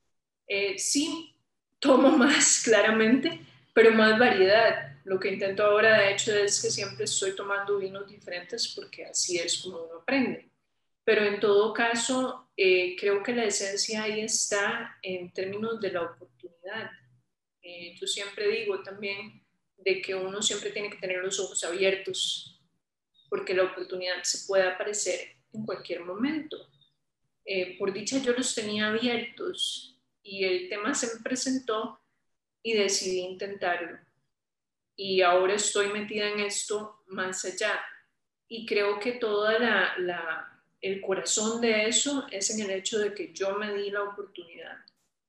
[0.47, 1.35] Eh, sí,
[1.79, 3.41] tomo más claramente,
[3.73, 8.07] pero más variedad lo que intento ahora, de hecho, es que siempre estoy tomando vinos
[8.07, 10.49] diferentes porque así es como uno aprende.
[11.03, 16.03] Pero en todo caso, eh, creo que la esencia ahí está en términos de la
[16.03, 16.91] oportunidad.
[17.61, 19.43] Eh, yo siempre digo también
[19.77, 22.61] de que uno siempre tiene que tener los ojos abiertos
[23.29, 26.69] porque la oportunidad se puede aparecer en cualquier momento.
[27.43, 31.99] Eh, por dicha yo los tenía abiertos y el tema se me presentó
[32.61, 34.02] y decidí intentarlo
[34.95, 37.83] y ahora estoy metida en esto más allá.
[38.47, 43.33] Y creo que toda la, el corazón de eso es en el hecho de que
[43.33, 44.77] yo me di la oportunidad,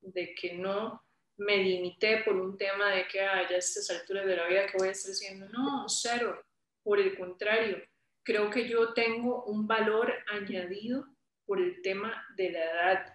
[0.00, 1.02] de que no
[1.36, 4.78] me limité por un tema de que haya ya estas alturas de la vida que
[4.78, 5.48] voy a estar haciendo.
[5.48, 6.44] No, cero.
[6.82, 7.82] Por el contrario,
[8.22, 11.06] creo que yo tengo un valor añadido
[11.46, 13.14] por el tema de la edad,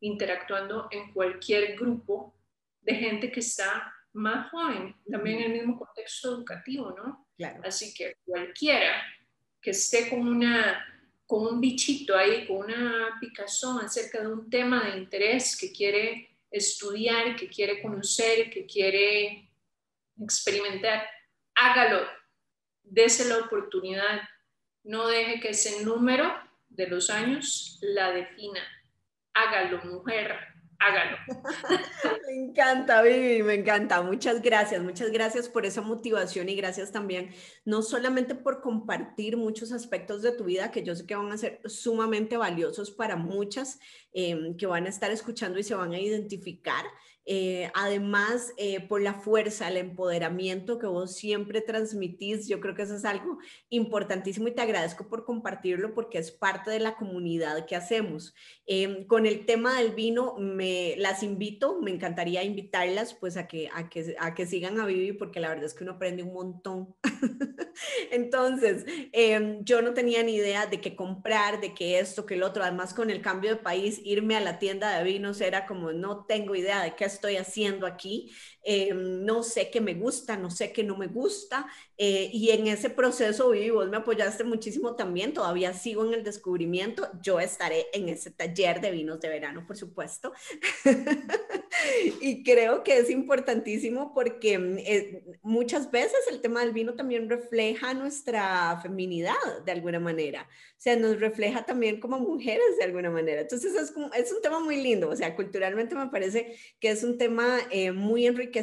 [0.00, 2.34] interactuando en cualquier grupo
[2.82, 7.26] de gente que está más joven, también en el mismo contexto educativo, ¿no?
[7.64, 9.02] Así que cualquiera
[9.60, 10.84] que esté con, una,
[11.26, 16.28] con un bichito ahí, con una picazón acerca de un tema de interés que quiere
[16.50, 19.48] estudiar, que quiere conocer, que quiere
[20.20, 21.06] experimentar,
[21.54, 22.06] hágalo,
[22.82, 24.20] dése la oportunidad,
[24.84, 26.32] no deje que ese número
[26.68, 28.60] de los años la defina.
[29.34, 30.36] Hágalo, mujer,
[30.78, 31.16] hágalo.
[32.26, 34.02] me encanta, Vivi, me encanta.
[34.02, 37.30] Muchas gracias, muchas gracias por esa motivación y gracias también,
[37.64, 41.38] no solamente por compartir muchos aspectos de tu vida que yo sé que van a
[41.38, 43.78] ser sumamente valiosos para muchas
[44.12, 46.84] em, que van a estar escuchando y se van a identificar,
[47.30, 52.80] eh, además, eh, por la fuerza, el empoderamiento que vos siempre transmitís, yo creo que
[52.80, 53.36] eso es algo
[53.68, 58.34] importantísimo y te agradezco por compartirlo porque es parte de la comunidad que hacemos.
[58.66, 63.68] Em, con el tema del vino, me las invito, me encantaría invitarlas pues a que,
[63.74, 66.32] a que, a que sigan a Vivi porque la verdad es que uno aprende un
[66.32, 66.94] montón.
[68.10, 72.42] Entonces, em, yo no tenía ni idea de qué comprar, de qué esto, qué el
[72.42, 72.62] otro.
[72.62, 76.24] Además, con el cambio de país, irme a la tienda de vinos era como, no
[76.24, 78.30] tengo idea de qué estoy haciendo aquí,
[78.70, 81.66] eh, no sé qué me gusta, no sé qué no me gusta.
[81.96, 86.22] Eh, y en ese proceso, Vivi, vos me apoyaste muchísimo también, todavía sigo en el
[86.22, 87.08] descubrimiento.
[87.22, 90.34] Yo estaré en ese taller de vinos de verano, por supuesto.
[92.20, 97.30] y creo que es importantísimo porque mm, eh, muchas veces el tema del vino también
[97.30, 100.46] refleja nuestra feminidad de alguna manera.
[100.72, 103.40] O sea, nos refleja también como mujeres de alguna manera.
[103.40, 105.08] Entonces es, es un tema muy lindo.
[105.08, 107.60] O sea, culturalmente me parece que es un tema
[107.94, 108.57] muy enriquecedor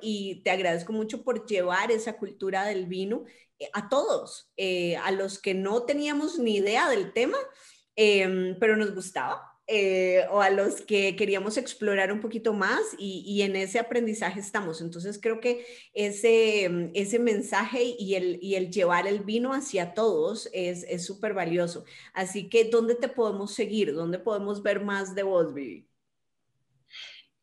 [0.00, 3.24] y te agradezco mucho por llevar esa cultura del vino
[3.58, 7.38] eh, a todos, eh, a los que no teníamos ni idea del tema,
[7.96, 9.44] em, pero nos gustaba.
[9.70, 14.80] Eh, o a los que queríamos explorar un poquito más y, en ese aprendizaje estamos.
[14.80, 19.92] Entonces creo que ese, em, ese mensaje y el, y el llevar el vino hacia
[19.92, 21.84] todos es súper valioso.
[22.14, 23.92] Así que, ¿dónde te podemos seguir?
[23.92, 25.86] ¿Dónde podemos ver más de vos, Vivi?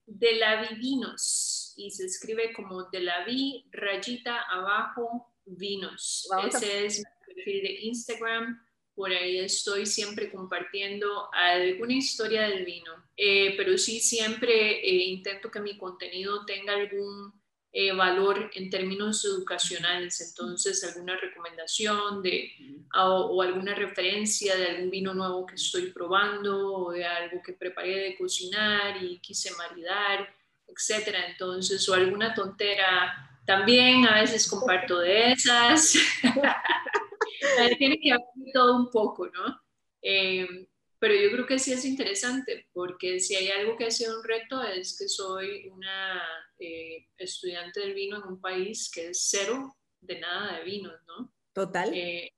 [0.08, 6.28] De la Vivinos y se escribe como de la vi rayita abajo vinos.
[6.48, 8.62] Ese es mi perfil de Instagram.
[8.96, 15.52] Por ahí estoy siempre compartiendo alguna historia del vino, eh, pero sí siempre eh, intento
[15.52, 17.34] que mi contenido tenga algún
[17.78, 22.50] eh, valor en términos educacionales, entonces alguna recomendación de,
[22.98, 27.98] o, alguna referencia de algún vino nuevo que estoy probando o de algo que preparé
[27.98, 30.34] de cocinar y quise maridar,
[30.76, 31.28] etcétera.
[31.28, 35.96] Entonces, o alguna tontera también a veces comparto de esas.
[37.78, 39.62] Tiene que haber todo un poco, ¿no?
[40.02, 40.68] Eh,
[41.00, 44.24] pero yo creo que sí es interesante porque si hay algo que ha sido un
[44.24, 46.22] reto es que soy una
[46.58, 51.34] eh, estudiante del vino en un país que es cero de nada de vinos, ¿no?
[51.54, 51.92] Total.
[51.94, 52.32] Eh,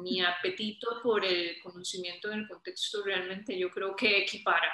[0.00, 4.72] mi apetito por el conocimiento en el contexto realmente yo creo que equipara.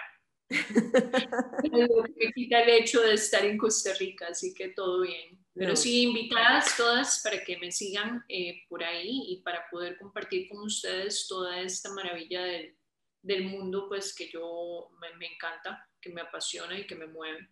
[1.72, 5.38] Lo que quita el hecho de estar en Costa Rica, así que todo bien.
[5.54, 10.48] Pero sí, invitadas todas para que me sigan eh, por ahí y para poder compartir
[10.48, 12.74] con ustedes toda esta maravilla del,
[13.20, 17.48] del mundo, pues que yo me, me encanta, que me apasiona y que me mueve.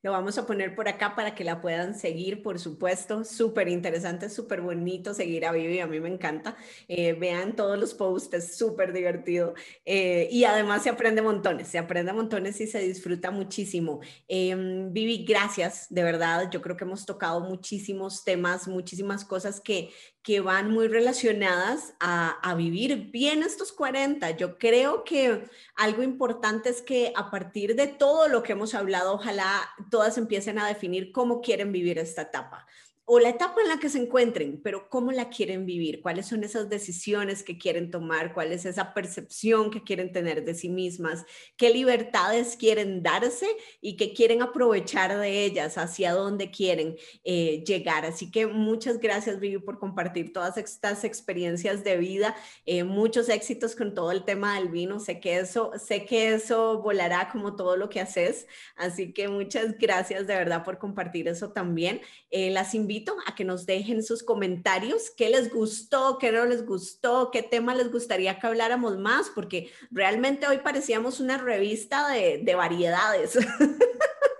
[0.00, 3.24] Lo vamos a poner por acá para que la puedan seguir, por supuesto.
[3.24, 6.56] Súper interesante, súper bonito seguir a Vivi, a mí me encanta.
[6.86, 9.54] Eh, vean todos los posts, es súper divertido.
[9.84, 13.98] Eh, y además se aprende montones, se aprende montones y se disfruta muchísimo.
[14.28, 16.48] Em, Vivi, gracias, de verdad.
[16.48, 19.90] Yo creo que hemos tocado muchísimos temas, muchísimas cosas que,
[20.22, 24.30] que van muy relacionadas a, a, vivir bien estos 40.
[24.32, 29.14] Yo creo que algo importante es que a partir de todo lo que hemos hablado,
[29.14, 32.66] ojalá todas empiecen a definir cómo quieren vivir esta etapa
[33.10, 36.44] o la etapa en la que se encuentren, pero cómo la quieren vivir, cuáles son
[36.44, 41.24] esas decisiones que quieren tomar, cuál es esa percepción que quieren tener de sí mismas,
[41.56, 43.46] qué libertades quieren darse
[43.80, 48.04] y qué quieren aprovechar de ellas, hacia dónde quieren eh, llegar.
[48.04, 52.36] Así que muchas gracias, Vivi, por compartir todas estas experiencias de vida,
[52.66, 55.00] eh, muchos éxitos con todo el tema del vino.
[55.00, 59.78] Sé que eso, sé que eso volará como todo lo que haces, así que muchas
[59.78, 62.02] gracias de verdad por compartir eso también.
[62.30, 66.64] Eh, las invito a que nos dejen sus comentarios, qué les gustó, qué no les
[66.64, 72.40] gustó, qué tema les gustaría que habláramos más, porque realmente hoy parecíamos una revista de,
[72.42, 73.38] de variedades.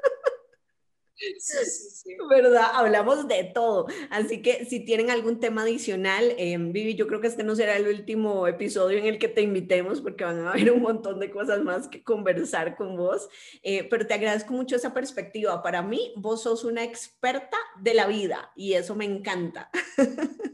[2.31, 2.67] ¿Verdad?
[2.75, 3.87] Hablamos de todo.
[4.11, 7.77] Así que si tienen algún tema adicional, eh, Vivi, yo creo que este no será
[7.77, 11.31] el último episodio en el que te invitemos porque van a haber un montón de
[11.31, 13.29] cosas más que conversar con vos.
[13.63, 15.63] Eh, pero te agradezco mucho esa perspectiva.
[15.63, 19.71] Para mí, vos sos una experta de la vida y eso me encanta.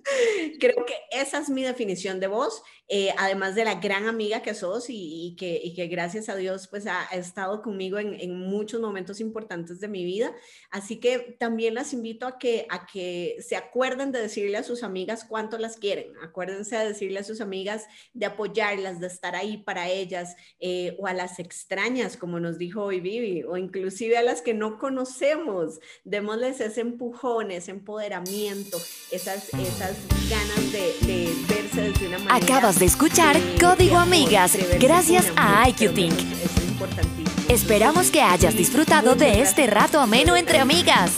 [0.61, 4.55] creo que esa es mi definición de vos, eh, además de la gran amiga que
[4.55, 8.81] sos y, que, y que, gracias a Dios pues ha, estado conmigo en, en muchos
[8.81, 10.35] momentos importantes de mi vida.
[10.71, 14.83] Así que también las invito a que, a que se acuerden de decirle a sus
[14.83, 16.13] amigas cuánto las quieren.
[16.23, 21.07] Acuérdense de decirle a sus amigas de apoyarlas, de estar ahí para ellas, eh, o
[21.07, 25.81] a las extrañas, como nos dijo hoy Vivi, o inclusive a las que no conocemos.
[26.05, 28.79] Démosles ese empujón, ese empoderamiento,
[29.11, 29.97] esas, esas
[30.29, 32.37] ganas de, de verse desde una manera.
[32.37, 36.74] Acabas de escuchar Código Amigas, gracias a IQ Think.
[36.75, 37.31] Importantísimo.
[37.49, 41.13] Esperamos que hayas disfrutado de este rato ameno entre amigas.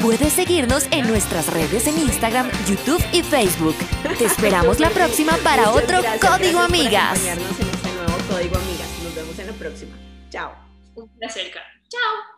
[0.00, 3.76] Puedes seguirnos en nuestras redes en Instagram, YouTube y Facebook.
[4.18, 7.20] Te esperamos la próxima para otro Código Amigas.
[7.20, 8.88] Por en este nuevo Código Amigas.
[9.04, 9.96] Nos vemos en la próxima.
[10.30, 10.52] Chao.
[10.96, 11.52] Un placer,
[11.88, 12.31] Chao.